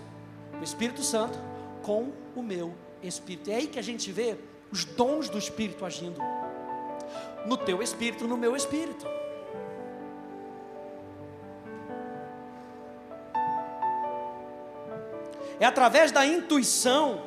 O 0.60 0.64
Espírito 0.64 1.02
Santo 1.02 1.38
com 1.82 2.12
o 2.34 2.42
meu 2.42 2.74
espírito. 3.02 3.50
É 3.50 3.56
aí 3.56 3.66
que 3.66 3.78
a 3.78 3.82
gente 3.82 4.10
vê 4.10 4.36
os 4.70 4.84
dons 4.84 5.28
do 5.28 5.38
espírito 5.38 5.84
agindo. 5.84 6.20
No 7.46 7.56
teu 7.56 7.82
espírito, 7.82 8.26
no 8.26 8.36
meu 8.36 8.56
espírito. 8.56 9.06
É 15.58 15.64
através 15.64 16.12
da 16.12 16.26
intuição 16.26 17.22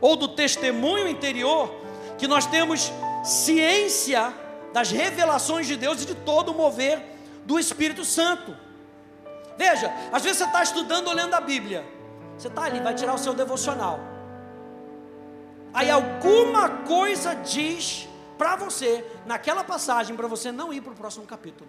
ou 0.00 0.16
do 0.16 0.28
testemunho 0.28 1.08
interior 1.08 1.74
que 2.18 2.26
nós 2.26 2.46
temos 2.46 2.92
ciência 3.24 4.32
das 4.72 4.90
revelações 4.90 5.66
de 5.66 5.76
Deus 5.76 6.02
e 6.02 6.06
de 6.06 6.14
todo 6.14 6.52
o 6.52 6.54
mover 6.54 7.02
do 7.44 7.58
Espírito 7.58 8.04
Santo. 8.04 8.56
Veja, 9.56 9.92
às 10.12 10.22
vezes 10.22 10.38
você 10.38 10.44
está 10.44 10.62
estudando 10.62 11.08
olhando 11.08 11.34
a 11.34 11.40
Bíblia, 11.40 11.84
você 12.36 12.48
está 12.48 12.64
ali, 12.64 12.80
vai 12.80 12.94
tirar 12.94 13.14
o 13.14 13.18
seu 13.18 13.34
devocional. 13.34 14.00
Aí 15.72 15.90
alguma 15.90 16.68
coisa 16.68 17.34
diz 17.34 18.08
para 18.38 18.56
você, 18.56 19.04
naquela 19.26 19.62
passagem, 19.62 20.16
para 20.16 20.26
você 20.26 20.50
não 20.50 20.72
ir 20.72 20.80
para 20.80 20.92
o 20.92 20.96
próximo 20.96 21.26
capítulo, 21.26 21.68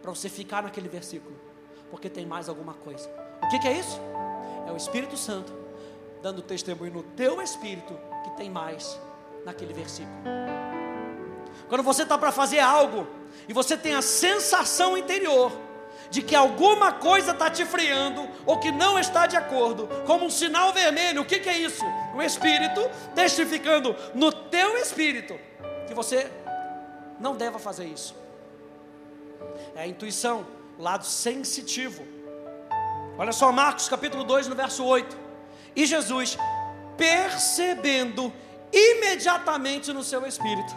para 0.00 0.10
você 0.10 0.28
ficar 0.28 0.62
naquele 0.62 0.88
versículo, 0.88 1.34
porque 1.90 2.08
tem 2.08 2.24
mais 2.24 2.48
alguma 2.48 2.74
coisa. 2.74 3.10
O 3.42 3.48
que, 3.48 3.58
que 3.58 3.68
é 3.68 3.72
isso? 3.72 4.00
É 4.66 4.72
o 4.72 4.76
Espírito 4.76 5.16
Santo 5.16 5.52
dando 6.22 6.40
testemunho 6.40 6.92
no 6.92 7.02
teu 7.02 7.42
espírito 7.42 7.98
que 8.24 8.30
tem 8.36 8.48
mais 8.48 8.98
naquele 9.44 9.72
versículo. 9.72 10.16
Quando 11.68 11.82
você 11.82 12.04
está 12.04 12.16
para 12.16 12.30
fazer 12.30 12.60
algo 12.60 13.06
e 13.48 13.52
você 13.52 13.76
tem 13.76 13.94
a 13.94 14.02
sensação 14.02 14.96
interior 14.96 15.52
de 16.10 16.22
que 16.22 16.36
alguma 16.36 16.92
coisa 16.92 17.32
está 17.32 17.50
te 17.50 17.64
freando 17.64 18.28
ou 18.44 18.58
que 18.58 18.70
não 18.70 18.98
está 18.98 19.26
de 19.26 19.36
acordo, 19.36 19.88
como 20.06 20.26
um 20.26 20.30
sinal 20.30 20.72
vermelho, 20.72 21.22
o 21.22 21.24
que, 21.24 21.40
que 21.40 21.48
é 21.48 21.58
isso? 21.58 21.84
O 22.14 22.22
Espírito 22.22 22.80
testificando 23.14 23.96
no 24.14 24.30
teu 24.30 24.76
espírito 24.76 25.38
que 25.86 25.94
você 25.94 26.30
não 27.18 27.34
deva 27.34 27.58
fazer 27.58 27.86
isso. 27.86 28.14
É 29.74 29.82
a 29.82 29.86
intuição, 29.86 30.46
o 30.78 30.82
lado 30.82 31.06
sensitivo. 31.06 32.04
Olha 33.18 33.32
só, 33.32 33.52
Marcos 33.52 33.88
capítulo 33.88 34.24
2, 34.24 34.48
no 34.48 34.54
verso 34.54 34.84
8. 34.84 35.16
E 35.76 35.86
Jesus, 35.86 36.38
percebendo 36.96 38.32
imediatamente 38.72 39.92
no 39.92 40.02
seu 40.02 40.26
espírito. 40.26 40.74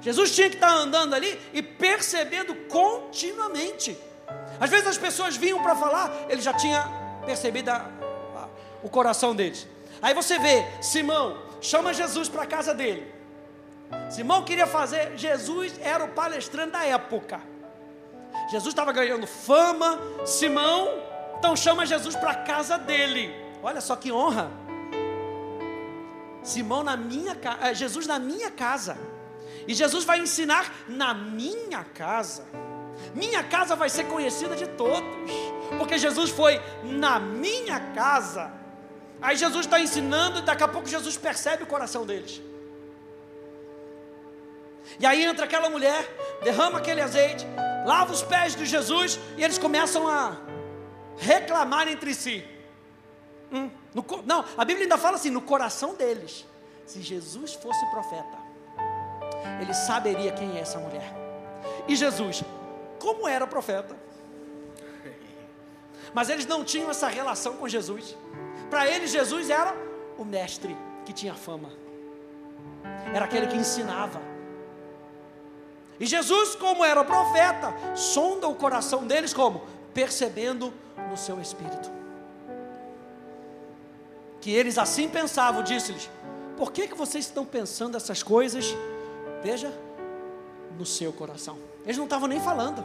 Jesus 0.00 0.34
tinha 0.34 0.48
que 0.48 0.56
estar 0.56 0.72
andando 0.72 1.14
ali 1.14 1.40
e 1.52 1.62
percebendo 1.62 2.54
continuamente. 2.68 3.96
Às 4.60 4.70
vezes 4.70 4.86
as 4.86 4.98
pessoas 4.98 5.36
vinham 5.36 5.62
para 5.62 5.74
falar, 5.76 6.12
ele 6.28 6.40
já 6.40 6.52
tinha 6.52 6.84
percebido 7.24 7.70
a, 7.70 7.76
a, 8.36 8.48
o 8.82 8.88
coração 8.88 9.34
deles. 9.34 9.66
Aí 10.00 10.14
você 10.14 10.38
vê, 10.38 10.66
Simão 10.80 11.38
chama 11.60 11.94
Jesus 11.94 12.28
para 12.28 12.42
a 12.42 12.46
casa 12.46 12.74
dele. 12.74 13.12
Simão 14.10 14.42
queria 14.42 14.66
fazer, 14.66 15.16
Jesus 15.16 15.74
era 15.80 16.04
o 16.04 16.08
palestrante 16.08 16.72
da 16.72 16.84
época. 16.84 17.40
Jesus 18.50 18.72
estava 18.72 18.92
ganhando 18.92 19.26
fama, 19.26 19.98
Simão, 20.24 20.88
então 21.42 21.56
chama 21.56 21.84
Jesus 21.84 22.14
para 22.14 22.30
a 22.30 22.34
casa 22.36 22.78
dele. 22.78 23.34
Olha 23.64 23.80
só 23.80 23.96
que 23.96 24.12
honra. 24.12 24.48
Simão 26.40 26.84
na 26.84 26.96
minha 26.96 27.34
casa, 27.34 27.58
eh, 27.66 27.74
Jesus 27.74 28.06
na 28.06 28.16
minha 28.16 28.48
casa. 28.48 28.96
E 29.66 29.74
Jesus 29.74 30.04
vai 30.04 30.20
ensinar 30.20 30.72
na 30.86 31.12
minha 31.12 31.82
casa. 31.82 32.44
Minha 33.12 33.42
casa 33.42 33.74
vai 33.74 33.90
ser 33.90 34.04
conhecida 34.04 34.54
de 34.54 34.68
todos, 34.68 35.02
porque 35.78 35.98
Jesus 35.98 36.30
foi 36.30 36.62
na 36.84 37.18
minha 37.18 37.80
casa. 37.92 38.52
Aí 39.20 39.34
Jesus 39.36 39.66
está 39.66 39.80
ensinando, 39.80 40.38
e 40.38 40.42
daqui 40.42 40.62
a 40.62 40.68
pouco 40.68 40.88
Jesus 40.88 41.16
percebe 41.16 41.64
o 41.64 41.66
coração 41.66 42.06
deles. 42.06 42.40
E 45.00 45.04
aí 45.04 45.24
entra 45.24 45.44
aquela 45.44 45.68
mulher, 45.68 46.08
derrama 46.44 46.78
aquele 46.78 47.00
azeite, 47.00 47.44
lava 47.84 48.12
os 48.12 48.22
pés 48.22 48.54
de 48.54 48.64
Jesus 48.64 49.18
e 49.36 49.42
eles 49.42 49.58
começam 49.58 50.06
a 50.06 50.51
reclamar 51.18 51.88
entre 51.88 52.14
si. 52.14 52.44
Hum, 53.50 53.70
no, 53.94 54.04
não, 54.24 54.44
a 54.56 54.64
Bíblia 54.64 54.84
ainda 54.84 54.98
fala 54.98 55.16
assim: 55.16 55.30
no 55.30 55.42
coração 55.42 55.94
deles, 55.94 56.46
se 56.86 57.02
Jesus 57.02 57.54
fosse 57.54 57.84
profeta, 57.90 58.38
ele 59.60 59.74
saberia 59.74 60.32
quem 60.32 60.56
é 60.56 60.60
essa 60.60 60.78
mulher. 60.78 61.12
E 61.86 61.94
Jesus, 61.94 62.42
como 62.98 63.28
era 63.28 63.46
profeta. 63.46 63.96
Mas 66.14 66.28
eles 66.28 66.46
não 66.46 66.64
tinham 66.64 66.90
essa 66.90 67.08
relação 67.08 67.56
com 67.56 67.66
Jesus. 67.66 68.16
Para 68.68 68.86
eles, 68.86 69.10
Jesus 69.10 69.48
era 69.48 69.74
o 70.18 70.24
mestre 70.24 70.76
que 71.04 71.12
tinha 71.12 71.34
fama, 71.34 71.70
era 73.14 73.24
aquele 73.24 73.46
que 73.46 73.56
ensinava. 73.56 74.20
E 75.98 76.06
Jesus, 76.06 76.54
como 76.54 76.84
era 76.84 77.04
profeta, 77.04 77.72
sonda 77.94 78.48
o 78.48 78.54
coração 78.54 79.06
deles 79.06 79.32
como? 79.32 79.62
Percebendo 79.94 80.72
no 81.10 81.16
seu 81.16 81.40
espírito. 81.40 81.90
Que 84.40 84.50
eles 84.50 84.78
assim 84.78 85.08
pensavam, 85.08 85.62
disse-lhes: 85.62 86.10
Por 86.56 86.72
que, 86.72 86.88
que 86.88 86.94
vocês 86.94 87.26
estão 87.26 87.44
pensando 87.44 87.96
essas 87.96 88.22
coisas? 88.22 88.74
Veja, 89.42 89.72
no 90.78 90.86
seu 90.86 91.12
coração. 91.12 91.58
Eles 91.84 91.96
não 91.96 92.04
estavam 92.04 92.28
nem 92.28 92.40
falando. 92.40 92.84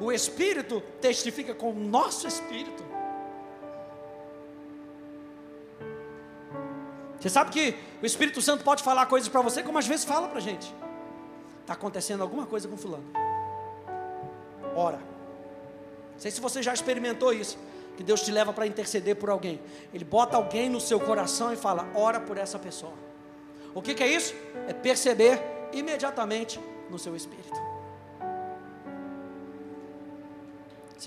O 0.00 0.12
Espírito 0.12 0.82
testifica 1.00 1.54
com 1.54 1.70
o 1.70 1.74
nosso 1.74 2.26
Espírito. 2.26 2.84
Você 7.18 7.28
sabe 7.28 7.50
que 7.50 7.74
o 8.00 8.06
Espírito 8.06 8.40
Santo 8.40 8.62
pode 8.62 8.82
falar 8.82 9.06
coisas 9.06 9.28
para 9.28 9.40
você, 9.40 9.62
como 9.62 9.78
às 9.78 9.86
vezes 9.86 10.04
fala 10.04 10.28
para 10.28 10.38
a 10.38 10.42
gente. 10.42 10.72
Está 11.62 11.72
acontecendo 11.72 12.22
alguma 12.22 12.46
coisa 12.46 12.68
com 12.68 12.76
fulano. 12.76 13.04
Ora. 14.76 15.07
Não 16.18 16.22
sei 16.22 16.32
se 16.32 16.40
você 16.40 16.60
já 16.60 16.74
experimentou 16.74 17.32
isso. 17.32 17.56
Que 17.96 18.02
Deus 18.02 18.22
te 18.22 18.32
leva 18.32 18.52
para 18.52 18.66
interceder 18.66 19.14
por 19.14 19.30
alguém. 19.30 19.60
Ele 19.94 20.04
bota 20.04 20.36
alguém 20.36 20.68
no 20.68 20.80
seu 20.80 20.98
coração 20.98 21.52
e 21.52 21.56
fala: 21.56 21.88
ora 21.94 22.18
por 22.18 22.36
essa 22.36 22.58
pessoa. 22.58 22.92
O 23.72 23.80
que, 23.80 23.94
que 23.94 24.02
é 24.02 24.08
isso? 24.08 24.34
É 24.66 24.72
perceber 24.72 25.40
imediatamente 25.72 26.58
no 26.90 26.98
seu 26.98 27.14
espírito. 27.14 27.54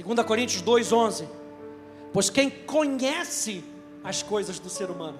2 0.01 0.25
Coríntios 0.25 0.63
2,11. 0.63 1.27
Pois 2.13 2.29
quem 2.29 2.49
conhece 2.49 3.65
as 4.01 4.23
coisas 4.23 4.59
do 4.59 4.69
ser 4.69 4.89
humano, 4.89 5.19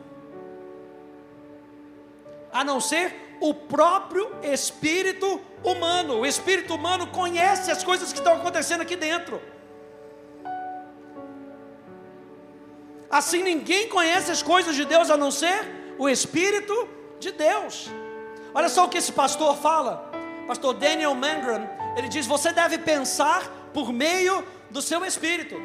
a 2.54 2.64
não 2.64 2.80
ser 2.80 3.14
o 3.42 3.54
próprio 3.54 4.32
espírito 4.42 5.42
humano. 5.66 6.20
O 6.20 6.26
espírito 6.26 6.76
humano 6.76 7.08
conhece 7.08 7.70
as 7.70 7.84
coisas 7.84 8.14
que 8.14 8.20
estão 8.20 8.36
acontecendo 8.36 8.80
aqui 8.80 8.96
dentro. 8.96 9.42
Assim 13.12 13.44
ninguém 13.44 13.90
conhece 13.90 14.32
as 14.32 14.42
coisas 14.42 14.76
de 14.76 14.86
Deus 14.86 15.10
a 15.10 15.18
não 15.18 15.32
ser 15.32 15.96
o 15.98 16.08
espírito 16.08 16.88
de 17.20 17.32
Deus. 17.32 17.90
Olha 18.54 18.70
só 18.70 18.86
o 18.86 18.90
que 18.90 18.98
esse 18.98 19.12
pastor 19.12 19.58
fala. 19.58 20.10
Pastor 20.48 20.74
Daniel 20.74 21.14
Mangrum, 21.14 21.68
ele 21.98 22.08
diz: 22.08 22.26
"Você 22.26 22.54
deve 22.54 22.78
pensar 22.78 23.50
por 23.74 23.92
meio 23.92 24.44
do 24.70 24.82
seu 24.82 25.04
espírito". 25.04 25.56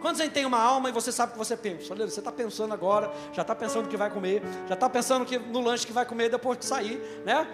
Quando 0.00 0.16
você 0.16 0.28
tem 0.28 0.44
uma 0.44 0.60
alma 0.60 0.88
e 0.88 0.92
você 0.92 1.10
sabe 1.10 1.30
o 1.30 1.32
que 1.32 1.38
você 1.38 1.56
pensa? 1.56 1.92
Olha, 1.92 2.08
você 2.08 2.20
está 2.20 2.30
pensando 2.30 2.72
agora, 2.72 3.12
já 3.32 3.42
está 3.42 3.54
pensando 3.54 3.86
o 3.86 3.88
que 3.88 3.96
vai 3.96 4.10
comer, 4.10 4.42
já 4.68 4.74
está 4.74 4.88
pensando 4.88 5.24
que 5.24 5.38
no 5.38 5.60
lanche 5.60 5.86
que 5.86 5.92
vai 5.92 6.04
comer 6.04 6.30
depois 6.30 6.58
de 6.58 6.64
sair, 6.64 7.00
né? 7.24 7.46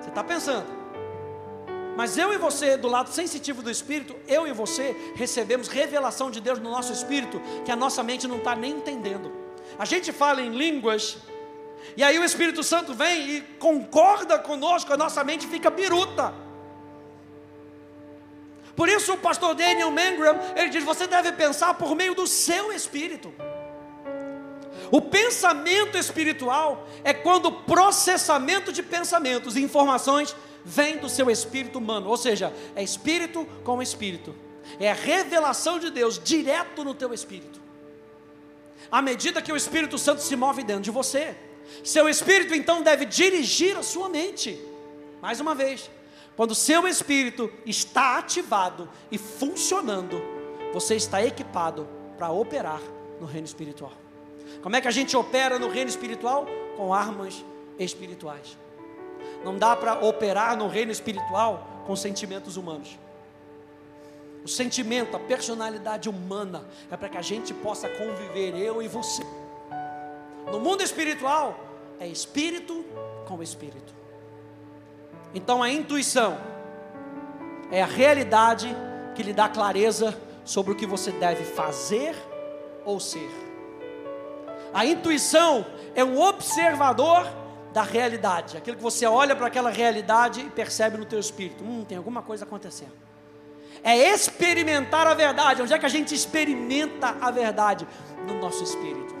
Você 0.00 0.10
está 0.10 0.22
pensando. 0.22 0.79
Mas 1.96 2.16
eu 2.16 2.32
e 2.32 2.38
você, 2.38 2.76
do 2.76 2.88
lado 2.88 3.10
sensitivo 3.10 3.62
do 3.62 3.70
Espírito, 3.70 4.16
eu 4.26 4.46
e 4.46 4.52
você 4.52 4.96
recebemos 5.14 5.68
revelação 5.68 6.30
de 6.30 6.40
Deus 6.40 6.58
no 6.58 6.70
nosso 6.70 6.92
espírito 6.92 7.40
que 7.64 7.70
a 7.70 7.76
nossa 7.76 8.02
mente 8.02 8.26
não 8.26 8.38
está 8.38 8.54
nem 8.54 8.72
entendendo. 8.72 9.32
A 9.78 9.84
gente 9.84 10.12
fala 10.12 10.40
em 10.40 10.50
línguas 10.50 11.18
e 11.96 12.02
aí 12.02 12.18
o 12.18 12.24
Espírito 12.24 12.62
Santo 12.62 12.94
vem 12.94 13.28
e 13.28 13.40
concorda 13.58 14.38
conosco, 14.38 14.92
a 14.92 14.96
nossa 14.96 15.24
mente 15.24 15.46
fica 15.46 15.70
biruta. 15.70 16.32
Por 18.76 18.88
isso 18.88 19.12
o 19.12 19.18
pastor 19.18 19.54
Daniel 19.54 19.90
Mangrum, 19.90 20.38
ele 20.56 20.70
diz, 20.70 20.84
você 20.84 21.06
deve 21.06 21.32
pensar 21.32 21.74
por 21.74 21.94
meio 21.94 22.14
do 22.14 22.26
seu 22.26 22.72
espírito. 22.72 23.32
O 24.90 25.00
pensamento 25.00 25.96
espiritual 25.98 26.86
é 27.04 27.12
quando 27.12 27.46
o 27.46 27.52
processamento 27.52 28.72
de 28.72 28.82
pensamentos 28.82 29.56
e 29.56 29.62
informações 29.62 30.34
vem 30.64 30.98
do 30.98 31.08
seu 31.08 31.30
espírito 31.30 31.78
humano, 31.78 32.08
ou 32.08 32.16
seja, 32.16 32.52
é 32.74 32.82
espírito 32.82 33.46
com 33.64 33.82
espírito. 33.82 34.34
É 34.78 34.90
a 34.90 34.94
revelação 34.94 35.78
de 35.78 35.90
Deus 35.90 36.20
direto 36.22 36.84
no 36.84 36.94
teu 36.94 37.12
espírito. 37.12 37.60
À 38.90 39.00
medida 39.00 39.42
que 39.42 39.52
o 39.52 39.56
Espírito 39.56 39.98
Santo 39.98 40.20
se 40.20 40.34
move 40.34 40.62
dentro 40.64 40.82
de 40.82 40.90
você, 40.90 41.36
seu 41.84 42.08
espírito 42.08 42.54
então 42.54 42.82
deve 42.82 43.04
dirigir 43.04 43.76
a 43.76 43.82
sua 43.82 44.08
mente. 44.08 44.60
Mais 45.22 45.38
uma 45.38 45.54
vez, 45.54 45.90
quando 46.36 46.54
seu 46.54 46.88
espírito 46.88 47.52
está 47.64 48.18
ativado 48.18 48.88
e 49.10 49.18
funcionando, 49.18 50.20
você 50.72 50.96
está 50.96 51.24
equipado 51.24 51.86
para 52.16 52.30
operar 52.30 52.80
no 53.20 53.26
reino 53.26 53.46
espiritual. 53.46 53.92
Como 54.62 54.74
é 54.74 54.80
que 54.80 54.88
a 54.88 54.92
gente 54.92 55.16
opera 55.16 55.58
no 55.58 55.68
reino 55.68 55.90
espiritual? 55.90 56.46
Com 56.76 56.92
armas 56.92 57.44
espirituais. 57.78 58.58
Não 59.44 59.56
dá 59.56 59.74
para 59.74 60.04
operar 60.04 60.56
no 60.56 60.68
reino 60.68 60.92
espiritual 60.92 61.82
com 61.86 61.96
sentimentos 61.96 62.56
humanos. 62.56 62.98
O 64.44 64.48
sentimento, 64.48 65.16
a 65.16 65.20
personalidade 65.20 66.08
humana 66.08 66.64
é 66.90 66.96
para 66.96 67.08
que 67.08 67.18
a 67.18 67.22
gente 67.22 67.52
possa 67.52 67.88
conviver, 67.88 68.56
eu 68.56 68.82
e 68.82 68.88
você. 68.88 69.22
No 70.50 70.58
mundo 70.58 70.82
espiritual, 70.82 71.58
é 71.98 72.06
espírito 72.06 72.84
com 73.26 73.42
espírito. 73.42 73.94
Então 75.34 75.62
a 75.62 75.70
intuição 75.70 76.38
é 77.70 77.82
a 77.82 77.86
realidade 77.86 78.74
que 79.14 79.22
lhe 79.22 79.32
dá 79.32 79.48
clareza 79.48 80.18
sobre 80.44 80.72
o 80.72 80.76
que 80.76 80.86
você 80.86 81.12
deve 81.12 81.44
fazer 81.44 82.16
ou 82.84 82.98
ser. 82.98 83.30
A 84.72 84.86
intuição 84.86 85.66
é 85.94 86.02
um 86.02 86.20
observador 86.20 87.26
da 87.72 87.82
realidade, 87.82 88.56
aquilo 88.56 88.76
que 88.76 88.82
você 88.82 89.06
olha 89.06 89.36
para 89.36 89.46
aquela 89.46 89.70
realidade 89.70 90.40
e 90.40 90.50
percebe 90.50 90.96
no 90.96 91.04
teu 91.04 91.20
espírito, 91.20 91.62
hum, 91.62 91.84
tem 91.86 91.96
alguma 91.96 92.22
coisa 92.22 92.44
acontecendo. 92.44 92.92
É 93.82 93.96
experimentar 93.96 95.06
a 95.06 95.14
verdade. 95.14 95.62
Onde 95.62 95.72
é 95.72 95.78
que 95.78 95.86
a 95.86 95.90
gente 95.90 96.14
experimenta 96.14 97.16
a 97.20 97.30
verdade? 97.30 97.86
No 98.26 98.38
nosso 98.38 98.62
espírito 98.62 99.20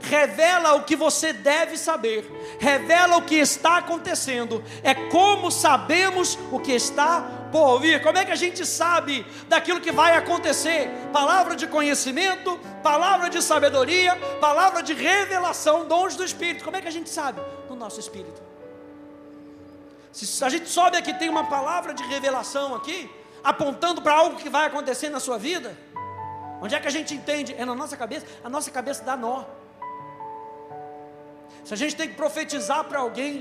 revela 0.00 0.74
o 0.74 0.84
que 0.84 0.96
você 0.96 1.32
deve 1.32 1.76
saber, 1.76 2.30
revela 2.58 3.16
o 3.16 3.22
que 3.22 3.36
está 3.36 3.78
acontecendo, 3.78 4.62
é 4.82 4.94
como 4.94 5.50
sabemos 5.50 6.38
o 6.50 6.58
que 6.58 6.72
está 6.72 7.35
por 7.50 7.68
ouvir. 7.74 8.02
Como 8.02 8.18
é 8.18 8.24
que 8.24 8.32
a 8.32 8.36
gente 8.36 8.64
sabe 8.64 9.26
daquilo 9.48 9.80
que 9.80 9.92
vai 9.92 10.16
acontecer? 10.16 10.90
Palavra 11.12 11.56
de 11.56 11.66
conhecimento, 11.66 12.58
palavra 12.82 13.28
de 13.28 13.42
sabedoria, 13.42 14.16
palavra 14.40 14.82
de 14.82 14.92
revelação, 14.92 15.86
dons 15.86 16.16
do 16.16 16.24
Espírito. 16.24 16.64
Como 16.64 16.76
é 16.76 16.80
que 16.80 16.88
a 16.88 16.92
gente 16.92 17.10
sabe? 17.10 17.40
No 17.68 17.76
nosso 17.76 18.00
espírito. 18.00 18.40
Se 20.12 20.42
a 20.42 20.48
gente 20.48 20.68
sobe 20.68 20.96
aqui, 20.96 21.12
tem 21.12 21.28
uma 21.28 21.44
palavra 21.44 21.92
de 21.92 22.02
revelação 22.04 22.74
aqui, 22.74 23.10
apontando 23.44 24.00
para 24.00 24.14
algo 24.14 24.36
que 24.36 24.48
vai 24.48 24.66
acontecer 24.66 25.10
na 25.10 25.20
sua 25.20 25.36
vida. 25.36 25.76
Onde 26.62 26.74
é 26.74 26.80
que 26.80 26.88
a 26.88 26.90
gente 26.90 27.14
entende? 27.14 27.54
É 27.58 27.64
na 27.66 27.74
nossa 27.74 27.96
cabeça. 27.98 28.26
A 28.42 28.48
nossa 28.48 28.70
cabeça 28.70 29.04
dá 29.04 29.14
nó. 29.14 29.44
Se 31.64 31.74
a 31.74 31.76
gente 31.76 31.94
tem 31.96 32.08
que 32.08 32.14
profetizar 32.14 32.84
para 32.84 33.00
alguém 33.00 33.40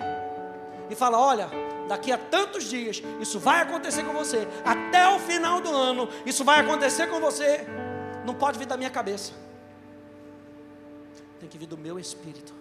e 0.90 0.96
falar: 0.96 1.20
olha, 1.20 1.50
daqui 1.88 2.12
a 2.12 2.18
tantos 2.18 2.66
dias 2.66 3.02
isso 3.20 3.40
vai 3.40 3.62
acontecer 3.62 4.04
com 4.04 4.14
você, 4.14 4.48
até 4.64 5.08
o 5.10 5.20
final 5.20 5.62
do 5.62 5.70
ano 5.70 6.10
isso 6.26 6.44
vai 6.44 6.60
acontecer 6.62 7.08
com 7.08 7.20
você, 7.20 7.66
não 8.26 8.34
pode 8.34 8.58
vir 8.58 8.66
da 8.66 8.78
minha 8.78 8.90
cabeça, 8.90 9.34
tem 11.40 11.50
que 11.50 11.58
vir 11.58 11.68
do 11.68 11.78
meu 11.78 12.00
espírito. 12.00 12.54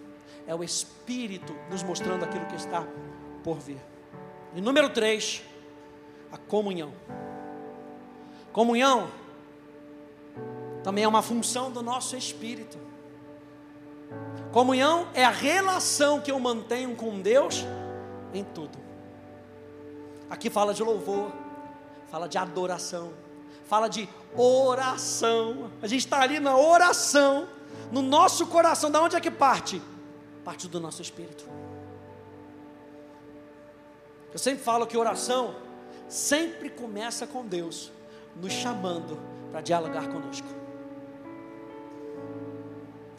É 0.47 0.53
o 0.53 0.63
espírito 0.63 1.55
nos 1.71 1.81
mostrando 1.81 2.23
aquilo 2.23 2.45
que 2.45 2.55
está 2.55 2.85
por 3.43 3.57
vir. 3.57 3.79
E 4.53 4.61
número 4.61 4.89
3, 4.89 5.41
a 6.31 6.37
comunhão. 6.37 6.93
Comunhão 8.53 9.09
também 10.83 11.03
é 11.03 11.07
uma 11.07 11.23
função 11.23 11.71
do 11.71 11.81
nosso 11.81 12.15
espírito. 12.15 12.77
Comunhão 14.51 15.07
é 15.15 15.25
a 15.25 15.31
relação 15.31 16.21
que 16.21 16.31
eu 16.31 16.39
mantenho 16.39 16.95
com 16.95 17.19
Deus 17.19 17.65
em 18.33 18.43
tudo. 18.43 18.84
Aqui 20.29 20.49
fala 20.49 20.73
de 20.73 20.83
louvor, 20.83 21.31
fala 22.09 22.27
de 22.27 22.37
adoração, 22.37 23.13
fala 23.65 23.87
de 23.87 24.09
oração. 24.35 25.71
A 25.81 25.87
gente 25.87 26.01
está 26.01 26.21
ali 26.21 26.39
na 26.39 26.57
oração, 26.57 27.47
no 27.91 28.01
nosso 28.01 28.47
coração. 28.47 28.89
Da 28.89 29.01
onde 29.01 29.15
é 29.15 29.21
que 29.21 29.31
parte? 29.31 29.81
Parte 30.43 30.67
do 30.67 30.79
nosso 30.79 31.01
espírito. 31.01 31.45
Eu 34.31 34.39
sempre 34.39 34.63
falo 34.63 34.85
que 34.85 34.97
oração 34.97 35.55
sempre 36.09 36.69
começa 36.69 37.25
com 37.25 37.45
Deus 37.45 37.91
nos 38.35 38.51
chamando 38.51 39.17
para 39.51 39.61
dialogar 39.61 40.07
conosco 40.09 40.65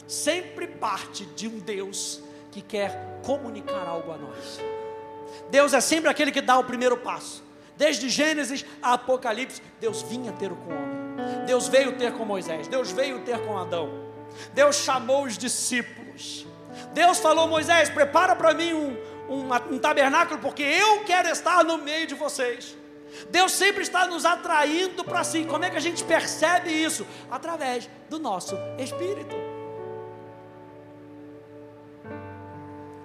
sempre 0.07 0.67
parte 0.67 1.25
de 1.25 1.47
um 1.47 1.59
Deus 1.59 2.21
que 2.51 2.61
quer 2.61 3.19
comunicar 3.23 3.85
algo 3.85 4.11
a 4.11 4.17
nós. 4.17 4.59
Deus 5.49 5.73
é 5.73 5.81
sempre 5.81 6.09
aquele 6.09 6.31
que 6.31 6.41
dá 6.41 6.57
o 6.57 6.63
primeiro 6.63 6.97
passo. 6.97 7.43
Desde 7.75 8.09
Gênesis 8.09 8.65
a 8.81 8.93
Apocalipse, 8.93 9.61
Deus 9.79 10.01
vinha 10.01 10.31
ter 10.31 10.49
com 10.49 10.71
o 10.71 10.75
homem. 10.75 11.45
Deus 11.45 11.67
veio 11.67 11.95
ter 11.97 12.11
com 12.13 12.25
Moisés. 12.25 12.67
Deus 12.67 12.91
veio 12.91 13.19
ter 13.21 13.39
com 13.45 13.57
Adão. 13.57 13.89
Deus 14.53 14.77
chamou 14.77 15.25
os 15.25 15.37
discípulos. 15.37 16.45
Deus 16.93 17.19
falou: 17.19 17.47
Moisés, 17.47 17.89
prepara 17.89 18.35
para 18.35 18.53
mim 18.53 18.73
um, 18.73 18.97
um, 19.29 19.75
um 19.75 19.79
tabernáculo, 19.79 20.39
porque 20.39 20.63
eu 20.63 21.03
quero 21.03 21.29
estar 21.29 21.63
no 21.63 21.77
meio 21.77 22.07
de 22.07 22.15
vocês. 22.15 22.75
Deus 23.29 23.51
sempre 23.51 23.83
está 23.83 24.05
nos 24.05 24.25
atraindo 24.25 25.03
para 25.03 25.23
si. 25.23 25.45
Como 25.45 25.63
é 25.63 25.69
que 25.69 25.77
a 25.77 25.81
gente 25.81 26.03
percebe 26.03 26.71
isso? 26.71 27.05
Através 27.31 27.89
do 28.09 28.19
nosso 28.19 28.55
espírito. 28.77 29.35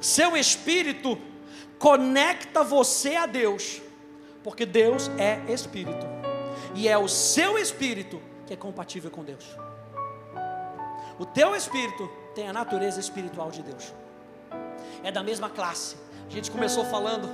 Seu 0.01 0.37
espírito 0.37 1.17
conecta 1.83 2.63
você 2.63 3.17
a 3.17 3.27
Deus, 3.27 3.83
porque 4.45 4.65
Deus 4.65 5.11
é 5.19 5.41
espírito, 5.53 6.07
e 6.77 6.89
é 6.89 6.97
o 6.97 7.09
seu 7.09 7.59
espírito 7.59 8.23
que 8.47 8.55
é 8.55 8.57
compatível 8.57 9.11
com 9.11 9.25
Deus. 9.25 9.45
O 11.19 11.27
teu 11.27 11.57
espírito 11.57 12.09
tem 12.37 12.49
a 12.49 12.53
natureza 12.53 13.01
espiritual 13.01 13.51
de 13.51 13.65
Deus, 13.65 13.93
é 15.03 15.11
da 15.11 15.25
mesma 15.25 15.51
classe. 15.51 15.97
A 16.25 16.31
gente 16.31 16.53
começou 16.53 16.85
falando 16.85 17.29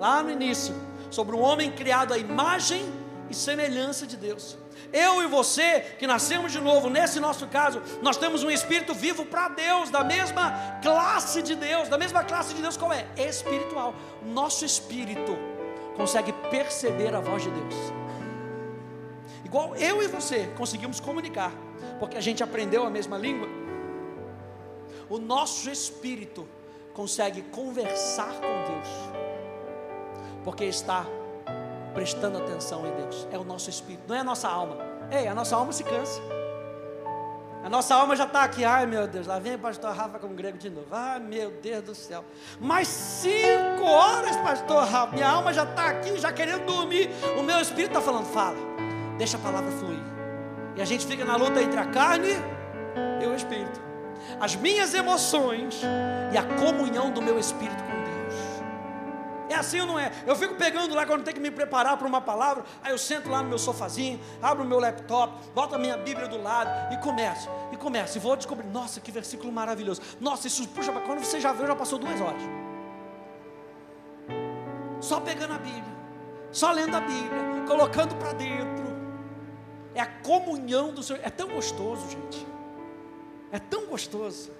lá 0.00 0.20
no 0.20 0.32
início 0.32 0.74
sobre 1.08 1.36
um 1.36 1.40
homem 1.40 1.70
criado 1.70 2.12
à 2.12 2.18
imagem 2.18 2.84
e 3.32 3.34
semelhança 3.34 4.06
de 4.06 4.16
Deus. 4.16 4.56
Eu 4.92 5.22
e 5.22 5.26
você, 5.26 5.80
que 5.98 6.06
nascemos 6.06 6.52
de 6.52 6.60
novo, 6.60 6.90
nesse 6.90 7.18
nosso 7.18 7.46
caso, 7.46 7.82
nós 8.02 8.16
temos 8.16 8.44
um 8.44 8.50
espírito 8.50 8.94
vivo 8.94 9.24
para 9.24 9.48
Deus, 9.48 9.90
da 9.90 10.04
mesma 10.04 10.78
classe 10.82 11.42
de 11.42 11.54
Deus, 11.54 11.88
da 11.88 11.98
mesma 11.98 12.22
classe 12.22 12.54
de 12.54 12.60
Deus, 12.60 12.76
qual 12.76 12.92
é? 12.92 13.06
Espiritual. 13.16 13.94
Nosso 14.22 14.64
espírito 14.64 15.36
consegue 15.96 16.32
perceber 16.50 17.14
a 17.14 17.20
voz 17.20 17.42
de 17.42 17.50
Deus. 17.50 17.74
Igual 19.44 19.74
eu 19.76 20.02
e 20.02 20.08
você 20.08 20.50
conseguimos 20.56 21.00
comunicar, 21.00 21.52
porque 21.98 22.16
a 22.16 22.20
gente 22.20 22.42
aprendeu 22.42 22.84
a 22.84 22.90
mesma 22.90 23.16
língua. 23.16 23.48
O 25.08 25.18
nosso 25.18 25.70
espírito 25.70 26.46
consegue 26.92 27.42
conversar 27.42 28.32
com 28.32 28.72
Deus, 28.72 28.88
porque 30.44 30.64
está 30.64 31.06
prestando 31.92 32.38
atenção 32.38 32.86
em 32.86 32.92
Deus. 32.92 33.26
É 33.30 33.38
o 33.38 33.44
nosso 33.44 33.70
espírito, 33.70 34.04
não 34.08 34.16
é 34.16 34.20
a 34.20 34.24
nossa 34.24 34.48
alma. 34.48 34.76
Ei, 35.10 35.28
a 35.28 35.34
nossa 35.34 35.56
alma 35.56 35.72
se 35.72 35.84
cansa. 35.84 36.20
A 37.62 37.68
nossa 37.68 37.94
alma 37.94 38.16
já 38.16 38.24
está 38.24 38.42
aqui, 38.42 38.64
ai 38.64 38.86
meu 38.86 39.06
Deus, 39.06 39.24
lá 39.24 39.38
vem 39.38 39.54
o 39.54 39.58
pastor 39.58 39.94
Rafa 39.94 40.18
com 40.18 40.26
o 40.26 40.30
grego 40.30 40.58
de 40.58 40.68
novo. 40.68 40.88
Ai 40.90 41.20
meu 41.20 41.50
Deus 41.62 41.82
do 41.84 41.94
céu. 41.94 42.24
Mais 42.60 42.88
cinco 42.88 43.84
horas, 43.84 44.36
pastor 44.38 44.84
Rafa, 44.84 45.14
minha 45.14 45.28
alma 45.28 45.52
já 45.52 45.62
está 45.62 45.86
aqui, 45.86 46.18
já 46.18 46.32
querendo 46.32 46.66
dormir. 46.66 47.08
O 47.38 47.42
meu 47.42 47.60
espírito 47.60 47.90
está 47.90 48.00
falando, 48.00 48.26
fala, 48.26 48.56
deixa 49.16 49.36
a 49.36 49.40
palavra 49.40 49.70
fluir. 49.70 50.02
E 50.74 50.82
a 50.82 50.84
gente 50.84 51.06
fica 51.06 51.24
na 51.24 51.36
luta 51.36 51.62
entre 51.62 51.78
a 51.78 51.86
carne 51.86 52.30
e 53.22 53.26
o 53.26 53.34
espírito. 53.34 53.80
As 54.40 54.56
minhas 54.56 54.92
emoções 54.92 55.80
e 56.32 56.36
a 56.36 56.42
comunhão 56.42 57.12
do 57.12 57.22
meu 57.22 57.38
espírito 57.38 57.82
com 57.84 58.01
é 59.52 59.56
assim 59.56 59.80
ou 59.80 59.86
não 59.86 59.98
é? 59.98 60.10
Eu 60.26 60.34
fico 60.34 60.54
pegando 60.54 60.94
lá 60.94 61.06
quando 61.06 61.24
tem 61.24 61.34
que 61.34 61.40
me 61.40 61.50
preparar 61.50 61.96
para 61.96 62.06
uma 62.06 62.20
palavra, 62.20 62.64
aí 62.82 62.92
eu 62.92 62.98
sento 62.98 63.28
lá 63.30 63.42
no 63.42 63.48
meu 63.48 63.58
sofazinho, 63.58 64.20
abro 64.40 64.64
o 64.64 64.66
meu 64.66 64.78
laptop, 64.78 65.32
boto 65.54 65.74
a 65.74 65.78
minha 65.78 65.96
Bíblia 65.96 66.28
do 66.28 66.40
lado 66.40 66.92
e 66.92 66.96
começo, 66.98 67.48
e 67.72 67.76
começo, 67.76 68.18
e 68.18 68.20
vou 68.20 68.36
descobrir, 68.36 68.66
nossa, 68.66 69.00
que 69.00 69.10
versículo 69.10 69.52
maravilhoso. 69.52 70.00
Nossa, 70.20 70.46
isso 70.46 70.66
puxa, 70.68 70.92
quando 70.92 71.20
você 71.20 71.40
já 71.40 71.52
viu, 71.52 71.66
já 71.66 71.76
passou 71.76 71.98
duas 71.98 72.20
horas. 72.20 72.42
Só 75.00 75.20
pegando 75.20 75.54
a 75.54 75.58
Bíblia, 75.58 75.96
só 76.50 76.70
lendo 76.70 76.96
a 76.96 77.00
Bíblia, 77.00 77.64
colocando 77.66 78.14
para 78.16 78.32
dentro. 78.32 78.82
É 79.94 80.00
a 80.00 80.06
comunhão 80.06 80.92
do 80.94 81.02
Senhor. 81.02 81.20
É 81.22 81.28
tão 81.28 81.48
gostoso, 81.48 82.08
gente. 82.08 82.46
É 83.50 83.58
tão 83.58 83.86
gostoso. 83.86 84.50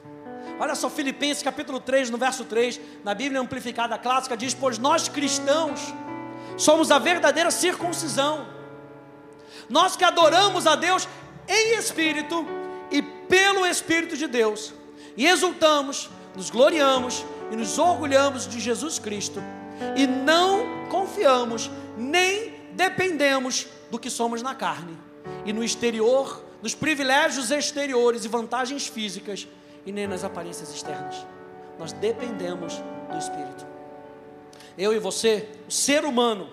Olha 0.59 0.75
só, 0.75 0.89
Filipenses 0.89 1.43
capítulo 1.43 1.81
3, 1.81 2.11
no 2.11 2.19
verso 2.19 2.45
3, 2.45 2.81
na 3.03 3.15
Bíblia 3.15 3.41
amplificada 3.41 3.99
clássica, 3.99 4.37
diz: 4.37 4.55
Pois 4.55 4.79
nós 4.79 5.09
cristãos 5.09 5.93
somos 6.57 6.91
a 6.91 6.99
verdadeira 6.99 7.51
circuncisão, 7.51 8.47
nós 9.69 9.97
que 9.97 10.05
adoramos 10.05 10.67
a 10.67 10.77
Deus 10.77 11.09
em 11.49 11.75
espírito 11.77 12.47
e 12.91 13.03
pelo 13.03 13.67
Espírito 13.67 14.17
de 14.17 14.27
Deus, 14.27 14.73
e 15.17 15.27
exultamos, 15.27 16.11
nos 16.37 16.51
gloriamos 16.51 17.25
e 17.51 17.57
nos 17.57 17.79
orgulhamos 17.79 18.47
de 18.47 18.61
Jesus 18.61 18.99
Cristo, 18.99 19.43
e 19.97 20.07
não 20.07 20.87
confiamos 20.89 21.71
nem 21.97 22.55
dependemos 22.73 23.67
do 23.91 23.99
que 23.99 24.11
somos 24.11 24.43
na 24.43 24.55
carne, 24.55 24.97
e 25.45 25.53
no 25.53 25.65
exterior, 25.65 26.45
nos 26.63 26.75
privilégios 26.75 27.51
exteriores 27.51 28.25
e 28.25 28.29
vantagens 28.29 28.87
físicas 28.87 29.49
e 29.85 29.93
nem 29.93 30.07
nas 30.07 30.25
aparências 30.25 30.73
externas. 30.75 31.27
Nós 31.79 31.93
dependemos 31.93 32.83
do 33.11 33.19
Espírito. 33.19 33.67
Eu 34.77 34.93
e 34.93 34.99
você, 34.99 35.49
o 35.69 35.71
ser 35.71 36.05
humano, 36.05 36.49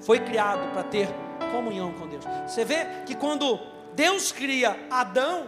foi 0.00 0.20
criado 0.20 0.70
para 0.72 0.82
ter 0.82 1.08
comunhão 1.50 1.92
com 1.92 2.06
Deus. 2.06 2.24
Você 2.46 2.64
vê 2.64 2.86
que 3.06 3.14
quando 3.14 3.58
Deus 3.94 4.32
cria 4.32 4.76
Adão, 4.90 5.46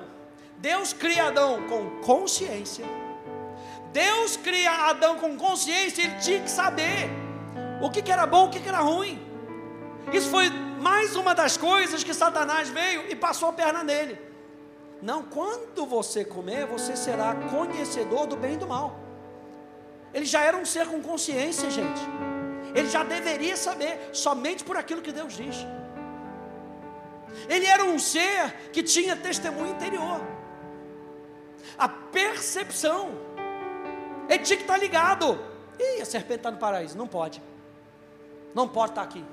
Deus 0.58 0.92
cria 0.92 1.26
Adão 1.26 1.62
com 1.68 2.00
consciência. 2.02 2.84
Deus 3.92 4.36
cria 4.36 4.70
Adão 4.88 5.16
com 5.16 5.36
consciência, 5.36 6.02
ele 6.02 6.14
tinha 6.20 6.40
que 6.40 6.50
saber 6.50 7.10
o 7.80 7.90
que, 7.90 8.10
era 8.10 8.26
bom, 8.26 8.46
o 8.46 8.50
que 8.50 8.66
era 8.66 8.80
ruim. 8.80 9.20
Isso 10.12 10.28
foi 10.30 10.48
mais 10.80 11.16
uma 11.16 11.34
das 11.34 11.56
coisas 11.56 12.04
que 12.04 12.14
Satanás 12.14 12.68
veio 12.68 13.10
e 13.10 13.16
passou 13.16 13.48
a 13.48 13.52
perna 13.52 13.82
nele. 13.82 14.18
Não, 15.02 15.22
quando 15.22 15.84
você 15.86 16.24
comer, 16.24 16.66
você 16.66 16.96
será 16.96 17.34
conhecedor 17.34 18.26
do 18.26 18.36
bem 18.36 18.54
e 18.54 18.56
do 18.56 18.66
mal. 18.66 18.98
Ele 20.12 20.24
já 20.24 20.42
era 20.42 20.56
um 20.56 20.64
ser 20.64 20.86
com 20.86 21.02
consciência, 21.02 21.70
gente. 21.70 22.00
Ele 22.74 22.88
já 22.88 23.04
deveria 23.04 23.56
saber, 23.56 24.10
somente 24.12 24.64
por 24.64 24.76
aquilo 24.76 25.02
que 25.02 25.12
Deus 25.12 25.34
diz. 25.34 25.56
Ele 27.48 27.66
era 27.66 27.84
um 27.84 27.98
ser 27.98 28.70
que 28.72 28.82
tinha 28.82 29.14
testemunho 29.14 29.72
interior, 29.72 30.20
a 31.76 31.88
percepção. 31.88 33.10
Ele 34.28 34.42
tinha 34.42 34.56
que 34.56 34.62
estar 34.64 34.78
ligado. 34.78 35.38
Ih, 35.78 36.00
a 36.00 36.04
serpente 36.04 36.38
está 36.38 36.50
no 36.50 36.58
paraíso. 36.58 36.96
Não 36.96 37.06
pode. 37.06 37.42
Não 38.54 38.66
pode 38.66 38.92
estar 38.92 39.02
aqui. 39.02 39.24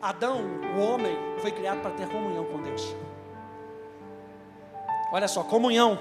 Adão, 0.00 0.40
o 0.76 0.80
homem, 0.80 1.16
foi 1.40 1.50
criado 1.50 1.80
para 1.80 1.90
ter 1.90 2.08
comunhão 2.08 2.44
com 2.44 2.62
Deus. 2.62 2.94
Olha 5.12 5.28
só, 5.28 5.42
comunhão 5.42 5.98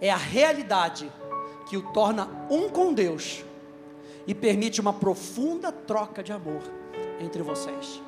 é 0.00 0.10
a 0.10 0.16
realidade 0.16 1.10
que 1.68 1.76
o 1.76 1.92
torna 1.92 2.28
um 2.50 2.68
com 2.68 2.92
Deus 2.92 3.44
e 4.26 4.34
permite 4.34 4.80
uma 4.80 4.92
profunda 4.92 5.70
troca 5.70 6.22
de 6.22 6.32
amor 6.32 6.60
entre 7.20 7.42
vocês. 7.42 8.02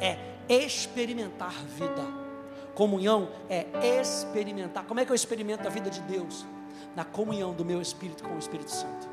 É 0.00 0.16
experimentar 0.48 1.52
vida. 1.52 2.02
Comunhão 2.74 3.28
é 3.48 3.66
experimentar. 4.00 4.84
Como 4.84 5.00
é 5.00 5.04
que 5.04 5.12
eu 5.12 5.16
experimento 5.16 5.66
a 5.66 5.70
vida 5.70 5.90
de 5.90 6.00
Deus? 6.02 6.46
Na 6.96 7.04
comunhão 7.04 7.52
do 7.52 7.64
meu 7.64 7.82
espírito 7.82 8.24
com 8.24 8.34
o 8.34 8.38
Espírito 8.38 8.70
Santo. 8.70 9.08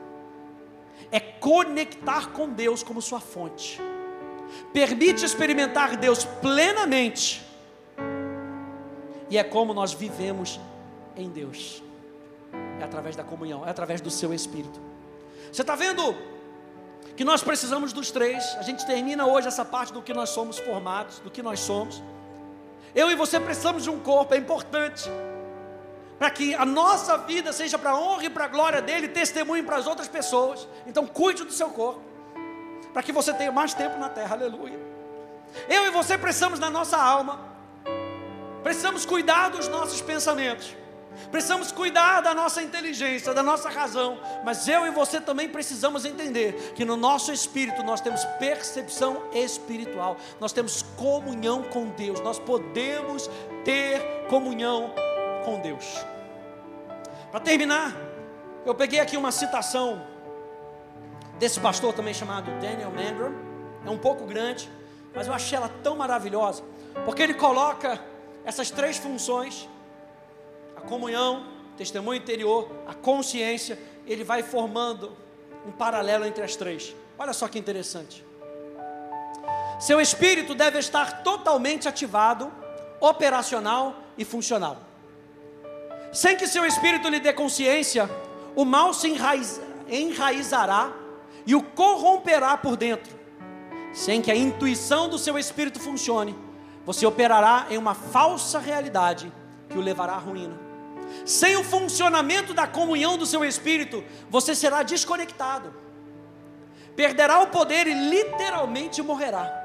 É 1.12 1.20
conectar 1.20 2.32
com 2.32 2.50
Deus 2.50 2.82
como 2.82 3.02
sua 3.02 3.20
fonte. 3.20 3.82
Permite 4.72 5.26
experimentar 5.26 5.98
Deus 5.98 6.24
plenamente 6.24 7.45
e 9.36 9.38
é 9.38 9.44
como 9.44 9.74
nós 9.74 9.92
vivemos 9.92 10.62
em 11.14 11.30
Deus. 11.30 11.84
É 12.80 12.86
através 12.86 13.18
da 13.18 13.24
comunhão, 13.24 13.68
é 13.68 13.70
através 13.70 14.00
do 14.00 14.10
seu 14.10 14.34
Espírito. 14.34 14.80
Você 15.52 15.62
está 15.62 15.76
vendo 15.76 16.16
que 17.18 17.26
nós 17.26 17.44
precisamos 17.44 17.92
dos 17.92 18.12
três. 18.12 18.56
A 18.58 18.62
gente 18.62 18.86
termina 18.86 19.26
hoje 19.26 19.50
essa 19.50 19.66
parte 19.66 19.92
do 19.92 20.02
que 20.02 20.14
nós 20.14 20.30
somos 20.30 20.58
formados, 20.58 21.20
do 21.20 21.30
que 21.30 21.44
nós 21.44 21.60
somos. 21.60 22.02
Eu 22.96 23.12
e 23.12 23.16
você 23.16 23.38
precisamos 23.38 23.84
de 23.84 23.90
um 23.90 24.00
corpo, 24.00 24.34
é 24.34 24.38
importante. 24.38 25.04
Para 26.18 26.30
que 26.30 26.56
a 26.56 26.66
nossa 26.66 27.18
vida 27.18 27.52
seja 27.52 27.78
para 27.78 27.90
a 27.90 28.00
honra 28.00 28.24
e 28.24 28.30
para 28.30 28.46
a 28.46 28.48
glória 28.48 28.82
dele, 28.82 29.10
testemunhe 29.10 29.64
para 29.64 29.76
as 29.76 29.86
outras 29.86 30.08
pessoas. 30.08 30.66
Então 30.88 31.06
cuide 31.06 31.44
do 31.44 31.52
seu 31.52 31.70
corpo. 31.72 32.00
Para 32.94 33.04
que 33.04 33.12
você 33.12 33.34
tenha 33.34 33.52
mais 33.52 33.74
tempo 33.74 33.98
na 34.00 34.08
terra, 34.08 34.34
aleluia. 34.34 34.80
Eu 35.68 35.88
e 35.88 35.90
você 35.90 36.18
precisamos 36.18 36.58
da 36.58 36.70
nossa 36.70 36.96
alma 36.98 37.55
precisamos 38.66 39.06
cuidar 39.06 39.50
dos 39.50 39.68
nossos 39.68 40.02
pensamentos, 40.02 40.76
precisamos 41.30 41.72
cuidar 41.72 42.22
da 42.22 42.34
nossa 42.34 42.64
inteligência, 42.64 43.32
da 43.32 43.44
nossa 43.44 43.70
razão, 43.70 44.18
mas 44.44 44.68
eu 44.68 44.88
e 44.88 44.90
você 44.90 45.22
também 45.22 45.48
precisamos 45.48 46.04
entender 46.04 46.74
que 46.74 46.84
no 46.84 46.98
nosso 46.98 47.32
espírito 47.32 47.84
nós 47.84 48.02
temos 48.02 48.26
percepção 48.40 49.22
espiritual, 49.32 50.18
nós 50.40 50.52
temos 50.52 50.82
comunhão 50.98 51.62
com 51.62 51.90
Deus, 51.90 52.20
nós 52.22 52.40
podemos 52.40 53.30
ter 53.64 54.02
comunhão 54.30 54.92
com 55.46 55.60
Deus. 55.60 56.04
Para 57.30 57.42
terminar, 57.42 57.96
eu 58.66 58.74
peguei 58.74 59.00
aqui 59.00 59.16
uma 59.16 59.32
citação 59.32 60.02
desse 61.38 61.60
pastor 61.60 61.94
também 61.94 62.16
chamado 62.16 62.50
Daniel 62.60 62.90
Mandram, 62.90 63.32
é 63.86 63.90
um 63.92 64.00
pouco 64.00 64.26
grande, 64.26 64.68
mas 65.14 65.28
eu 65.28 65.34
achei 65.36 65.56
ela 65.56 65.70
tão 65.84 65.96
maravilhosa, 65.96 66.64
porque 67.06 67.22
ele 67.22 67.36
coloca 67.36 68.15
essas 68.46 68.70
três 68.70 68.98
funções, 68.98 69.68
a 70.78 70.82
comunhão, 70.82 71.48
testemunho 71.76 72.20
interior, 72.20 72.70
a 72.88 72.94
consciência, 72.94 73.78
ele 74.06 74.24
vai 74.24 74.44
formando 74.44 75.18
um 75.66 75.72
paralelo 75.72 76.26
entre 76.26 76.44
as 76.44 76.56
três. 76.56 76.96
Olha 77.18 77.34
só 77.34 77.48
que 77.48 77.58
interessante. 77.58 78.24
Seu 79.80 80.00
espírito 80.00 80.54
deve 80.54 80.80
estar 80.80 81.24
totalmente 81.24 81.88
ativado, 81.88 82.52
operacional 83.00 83.96
e 84.18 84.24
funcional. 84.24 84.78
Sem 86.14 86.38
que 86.38 86.48
seu 86.48 86.66
espírito 86.66 87.10
lhe 87.10 87.20
dê 87.20 87.34
consciência, 87.34 88.10
o 88.56 88.64
mal 88.64 88.94
se 88.94 89.10
enraiz, 89.10 89.60
enraizará 89.90 90.94
e 91.46 91.56
o 91.56 91.62
corromperá 91.62 92.56
por 92.56 92.78
dentro. 92.78 93.14
Sem 93.94 94.22
que 94.22 94.32
a 94.32 94.36
intuição 94.36 95.10
do 95.10 95.18
seu 95.18 95.38
espírito 95.38 95.80
funcione, 95.80 96.36
você 96.86 97.06
operará 97.06 97.68
em 97.70 97.78
uma 97.78 97.96
falsa 97.96 98.60
realidade 98.60 99.32
que 99.70 99.78
o 99.78 99.82
levará 99.82 100.14
à 100.14 100.18
ruína. 100.18 100.60
Sem 101.26 101.56
o 101.56 101.64
funcionamento 101.64 102.54
da 102.54 102.68
comunhão 102.68 103.18
do 103.18 103.26
seu 103.26 103.44
espírito, 103.44 104.04
você 104.30 104.54
será 104.54 104.84
desconectado, 104.84 105.74
perderá 106.96 107.40
o 107.42 107.48
poder 107.48 107.88
e 107.88 107.94
literalmente 107.94 109.02
morrerá. 109.02 109.64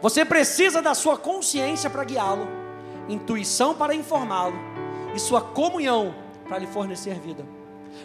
Você 0.00 0.24
precisa 0.24 0.82
da 0.82 0.94
sua 0.94 1.16
consciência 1.16 1.88
para 1.88 2.04
guiá-lo, 2.04 2.48
intuição 3.08 3.74
para 3.74 3.94
informá-lo 3.94 4.58
e 5.14 5.20
sua 5.20 5.40
comunhão 5.40 6.14
para 6.48 6.58
lhe 6.58 6.66
fornecer 6.66 7.18
vida. 7.20 7.44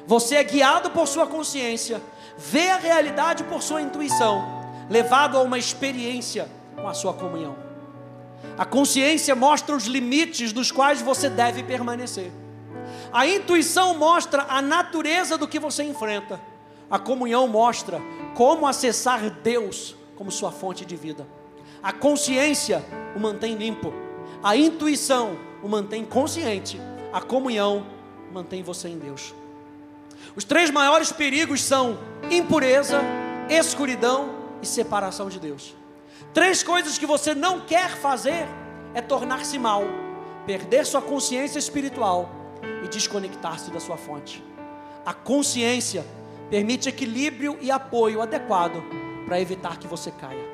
Você 0.06 0.36
é 0.36 0.44
guiado 0.44 0.92
por 0.92 1.08
sua 1.08 1.28
consciência, 1.28 2.02
vê 2.38 2.70
a 2.70 2.78
realidade 2.78 3.44
por 3.44 3.62
sua 3.62 3.82
intuição, 3.82 4.44
levado 4.90 5.38
a 5.38 5.42
uma 5.42 5.58
experiência 5.58 6.48
com 6.76 6.88
a 6.88 6.94
sua 6.94 7.14
comunhão. 7.14 7.71
A 8.58 8.66
consciência 8.66 9.36
mostra 9.36 9.76
os 9.76 9.86
limites 9.86 10.52
dos 10.52 10.72
quais 10.72 11.02
você 11.02 11.30
deve 11.30 11.64
permanecer. 11.64 12.32
A 13.12 13.28
intuição 13.28 13.98
mostra 13.98 14.46
a 14.48 14.62
natureza 14.62 15.38
do 15.38 15.48
que 15.48 15.60
você 15.60 15.84
enfrenta. 15.84 16.40
A 16.90 17.00
comunhão 17.00 17.48
mostra 17.48 18.02
como 18.36 18.68
acessar 18.68 19.30
Deus 19.42 19.96
como 20.16 20.32
sua 20.32 20.52
fonte 20.52 20.86
de 20.86 20.96
vida. 20.96 21.28
A 21.82 21.92
consciência 21.92 22.84
o 23.16 23.20
mantém 23.20 23.56
limpo. 23.56 23.94
A 24.44 24.56
intuição 24.56 25.38
o 25.64 25.68
mantém 25.68 26.06
consciente. 26.06 26.80
A 27.12 27.22
comunhão 27.22 27.86
mantém 28.32 28.62
você 28.62 28.88
em 28.88 28.98
Deus. 28.98 29.34
Os 30.36 30.44
três 30.44 30.70
maiores 30.70 31.12
perigos 31.12 31.62
são 31.64 31.98
impureza, 32.30 33.02
escuridão 33.50 34.30
e 34.62 34.66
separação 34.66 35.28
de 35.28 35.40
Deus. 35.40 35.76
Três 36.34 36.64
coisas 36.64 36.98
que 36.98 37.06
você 37.06 37.36
não 37.36 37.60
quer 37.60 37.90
fazer 37.90 38.48
é 38.94 39.02
tornar-se 39.02 39.60
mal, 39.60 39.84
perder 40.46 40.86
sua 40.86 41.02
consciência 41.02 41.60
espiritual 41.60 42.30
e 42.84 42.88
desconectar-se 42.88 43.70
da 43.70 43.82
sua 43.82 43.98
fonte. 43.98 44.42
A 45.06 45.14
consciência 45.14 46.06
permite 46.50 46.88
equilíbrio 46.88 47.58
e 47.60 47.70
apoio 47.70 48.22
adequado 48.22 48.82
para 49.26 49.42
evitar 49.42 49.78
que 49.78 49.88
você 49.88 50.10
caia. 50.12 50.50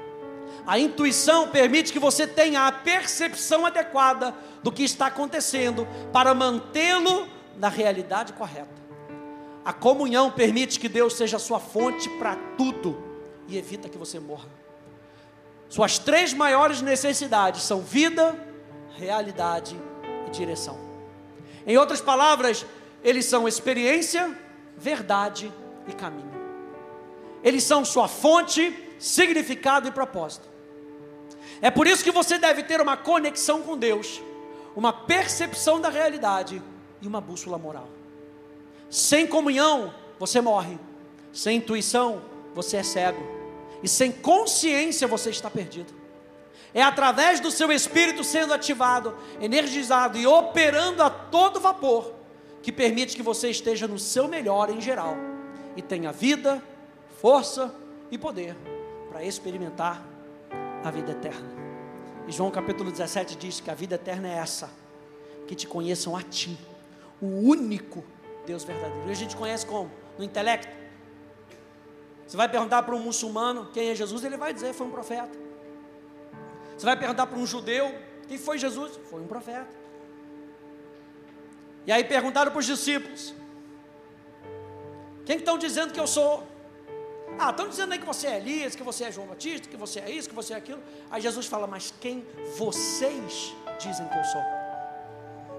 A 0.66 0.80
intuição 0.80 1.48
permite 1.50 1.94
que 1.94 2.00
você 2.00 2.26
tenha 2.26 2.68
a 2.68 2.72
percepção 2.72 3.66
adequada 3.66 4.34
do 4.64 4.72
que 4.72 4.84
está 4.84 5.08
acontecendo 5.08 5.88
para 6.12 6.34
mantê-lo 6.34 7.28
na 7.56 7.70
realidade 7.70 8.34
correta. 8.34 8.78
A 9.64 9.74
comunhão 9.74 10.32
permite 10.32 10.80
que 10.80 10.90
Deus 10.90 11.14
seja 11.14 11.38
a 11.38 11.40
sua 11.40 11.60
fonte 11.60 12.10
para 12.18 12.36
tudo 12.58 12.98
e 13.48 13.58
evita 13.58 13.88
que 13.88 13.98
você 13.98 14.20
morra. 14.20 14.67
Suas 15.70 16.00
três 16.00 16.34
maiores 16.34 16.82
necessidades 16.82 17.64
são 17.64 17.82
vida, 17.82 18.36
realidade 18.96 19.80
e 20.28 20.30
direção. 20.32 20.78
Em 21.66 21.78
outras 21.78 22.00
palavras, 22.00 22.66
eles 23.04 23.26
são 23.26 23.48
experiência, 23.48 24.36
verdade 24.78 25.52
e 25.88 25.94
caminho. 25.94 26.32
Eles 27.44 27.64
são 27.64 27.84
sua 27.84 28.08
fonte, 28.08 28.96
significado 28.98 29.88
e 29.88 29.92
propósito. 29.92 30.48
É 31.62 31.70
por 31.70 31.88
isso 31.88 32.04
que 32.04 32.12
você 32.12 32.38
deve 32.38 32.64
ter 32.64 32.82
uma 32.82 32.96
conexão 32.96 33.62
com 33.62 33.78
Deus, 33.78 34.22
uma 34.76 34.94
percepção 34.94 35.80
da 35.82 35.90
realidade 35.90 36.62
e 37.02 37.08
uma 37.08 37.20
bússola 37.20 37.58
moral. 37.58 37.88
Sem 38.90 39.28
comunhão, 39.28 39.94
você 40.18 40.40
morre. 40.40 40.80
Sem 41.34 41.58
intuição, 41.58 42.22
você 42.56 42.78
é 42.78 42.84
cego. 42.84 43.37
E 43.82 43.88
sem 43.88 44.12
consciência 44.12 45.08
você 45.08 45.30
está 45.30 45.50
perdido. 45.50 45.94
É 46.74 46.82
através 46.82 47.40
do 47.40 47.50
seu 47.50 47.72
espírito 47.72 48.24
sendo 48.24 48.54
ativado, 48.54 49.18
energizado 49.40 50.18
e 50.18 50.28
operando 50.28 51.02
a 51.02 51.10
todo 51.10 51.60
vapor 51.60 52.14
que 52.62 52.72
permite 52.72 53.16
que 53.16 53.24
você 53.24 53.50
esteja 53.50 53.88
no 53.88 53.98
seu 53.98 54.28
melhor 54.28 54.70
em 54.70 54.82
geral 54.82 55.16
e 55.76 55.82
tenha 55.82 56.12
vida, 56.12 56.62
força 57.22 57.74
e 58.12 58.18
poder 58.18 58.56
para 59.10 59.24
experimentar 59.24 60.06
a 60.84 60.92
vida 60.92 61.12
eterna. 61.12 61.48
E 62.28 62.32
João 62.32 62.52
capítulo 62.52 62.92
17 62.92 63.38
diz 63.38 63.60
que 63.62 63.72
a 63.72 63.74
vida 63.74 63.96
eterna 63.96 64.28
é 64.28 64.34
essa: 64.34 64.70
que 65.48 65.56
te 65.56 65.66
conheçam 65.66 66.16
a 66.16 66.22
ti, 66.22 66.58
o 67.22 67.26
único 67.26 68.04
Deus 68.46 68.64
verdadeiro. 68.64 69.08
E 69.08 69.12
a 69.12 69.16
gente 69.16 69.36
conhece 69.36 69.66
como? 69.66 69.90
No 70.18 70.24
intelecto. 70.24 70.77
Você 72.28 72.36
vai 72.36 72.50
perguntar 72.50 72.84
para 72.84 72.94
um 72.94 73.00
muçulmano 73.00 73.70
quem 73.74 73.90
é 73.90 73.96
Jesus, 73.96 74.24
ele 74.24 74.38
vai 74.38 74.54
dizer: 74.54 74.74
foi 74.74 74.86
um 74.86 74.92
profeta. 74.92 75.38
Você 76.78 76.86
vai 76.86 76.98
perguntar 76.98 77.26
para 77.26 77.40
um 77.40 77.46
judeu 77.46 77.94
quem 78.28 78.38
foi 78.38 78.58
Jesus? 78.58 79.00
Foi 79.10 79.22
um 79.22 79.28
profeta. 79.28 79.74
E 81.86 81.92
aí 81.92 82.04
perguntaram 82.04 82.52
para 82.52 82.60
os 82.60 82.66
discípulos: 82.66 83.34
quem 85.26 85.38
estão 85.38 85.58
dizendo 85.58 85.94
que 85.94 86.00
eu 86.00 86.08
sou? 86.08 86.46
Ah, 87.40 87.52
estão 87.52 87.70
dizendo 87.70 87.94
aí 87.94 88.00
que 88.00 88.06
você 88.06 88.28
é 88.28 88.38
Elias, 88.38 88.76
que 88.76 88.84
você 88.84 89.06
é 89.06 89.12
João 89.12 89.28
Batista, 89.28 89.70
que 89.70 89.78
você 89.78 90.00
é 90.00 90.10
isso, 90.10 90.28
que 90.28 90.36
você 90.36 90.54
é 90.54 90.58
aquilo. 90.58 90.82
Aí 91.10 91.22
Jesus 91.22 91.46
fala: 91.46 91.66
Mas 91.66 91.94
quem 92.02 92.26
vocês 92.58 93.56
dizem 93.80 94.06
que 94.08 94.18
eu 94.18 94.24
sou? 94.26 94.42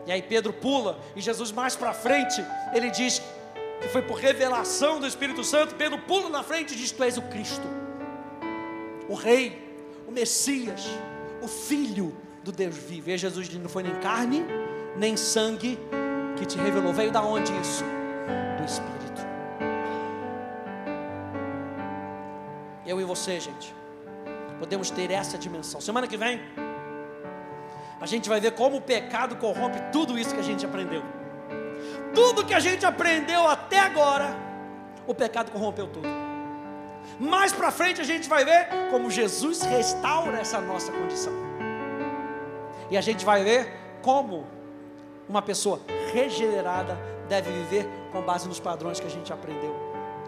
E 0.07 0.13
aí 0.13 0.23
Pedro 0.23 0.53
pula, 0.53 0.99
e 1.17 1.21
Jesus 1.21 1.51
mais 1.53 1.77
para 1.77 1.93
frente, 1.95 2.45
ele 2.75 2.91
diz 2.91 3.23
que 3.81 3.89
foi 3.89 4.03
por 4.03 4.19
revelação 4.19 5.01
do 5.01 5.07
Espírito 5.07 5.45
Santo. 5.45 5.75
Pedro 5.75 5.99
pula 5.99 6.29
na 6.29 6.43
frente 6.43 6.75
e 6.75 6.77
diz: 6.77 6.91
Tu 6.91 7.03
és 7.03 7.17
o 7.17 7.23
Cristo, 7.23 7.67
o 9.09 9.15
Rei, 9.15 9.77
o 10.07 10.11
Messias, 10.11 10.87
o 11.43 11.49
Filho 11.49 12.17
do 12.43 12.53
Deus 12.53 12.77
vivo. 12.77 13.11
E 13.11 13.19
Jesus 13.19 13.49
diz: 13.49 13.61
Não 13.61 13.69
foi 13.69 13.83
nem 13.83 13.95
carne, 14.01 14.45
nem 14.97 15.17
sangue 15.17 15.79
que 16.37 16.47
te 16.47 16.59
revelou. 16.59 16.93
Veio 16.93 17.11
da 17.11 17.23
onde 17.23 17.53
isso? 17.61 17.85
Do 18.57 18.65
Espírito. 18.65 18.99
Eu 22.87 23.01
e 23.01 23.05
você, 23.05 23.39
gente, 23.39 23.75
podemos 24.59 24.91
ter 24.91 25.11
essa 25.11 25.37
dimensão. 25.37 25.81
Semana 25.81 26.07
que 26.07 26.17
vem, 26.17 26.41
a 28.01 28.07
gente 28.07 28.29
vai 28.29 28.41
ver 28.41 28.53
como 28.53 28.79
o 28.79 28.81
pecado 28.81 29.37
corrompe 29.37 29.79
tudo 29.93 30.19
isso 30.19 30.35
que 30.35 30.41
a 30.41 30.45
gente 30.45 30.65
aprendeu. 30.65 31.18
Tudo 32.15 32.45
que 32.45 32.55
a 32.55 32.61
gente 32.61 32.85
aprendeu 32.85 33.47
até 33.47 33.79
agora, 33.79 34.29
o 35.07 35.15
pecado 35.15 35.51
corrompeu 35.51 35.87
tudo. 35.87 36.09
Mais 37.19 37.53
para 37.53 37.71
frente 37.71 38.01
a 38.01 38.05
gente 38.05 38.29
vai 38.29 38.45
ver 38.45 38.69
como 38.91 39.11
Jesus 39.11 39.63
restaura 39.63 40.39
essa 40.39 40.61
nossa 40.61 40.93
condição. 40.93 41.33
E 42.91 42.97
a 42.97 43.01
gente 43.01 43.25
vai 43.25 43.43
ver 43.43 43.73
como 44.03 44.47
uma 45.29 45.43
pessoa 45.43 45.81
regenerada 46.13 46.99
deve 47.29 47.51
viver 47.53 47.87
com 48.11 48.23
base 48.23 48.49
nos 48.49 48.59
padrões 48.59 48.99
que 48.99 49.07
a 49.07 49.11
gente 49.11 49.33
aprendeu 49.33 49.75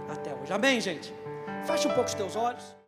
até 0.08 0.34
hoje. 0.34 0.52
Amém, 0.52 0.80
gente? 0.80 1.14
Feche 1.64 1.88
um 1.88 1.92
pouco 1.92 2.08
os 2.08 2.14
teus 2.14 2.36
olhos. 2.36 2.74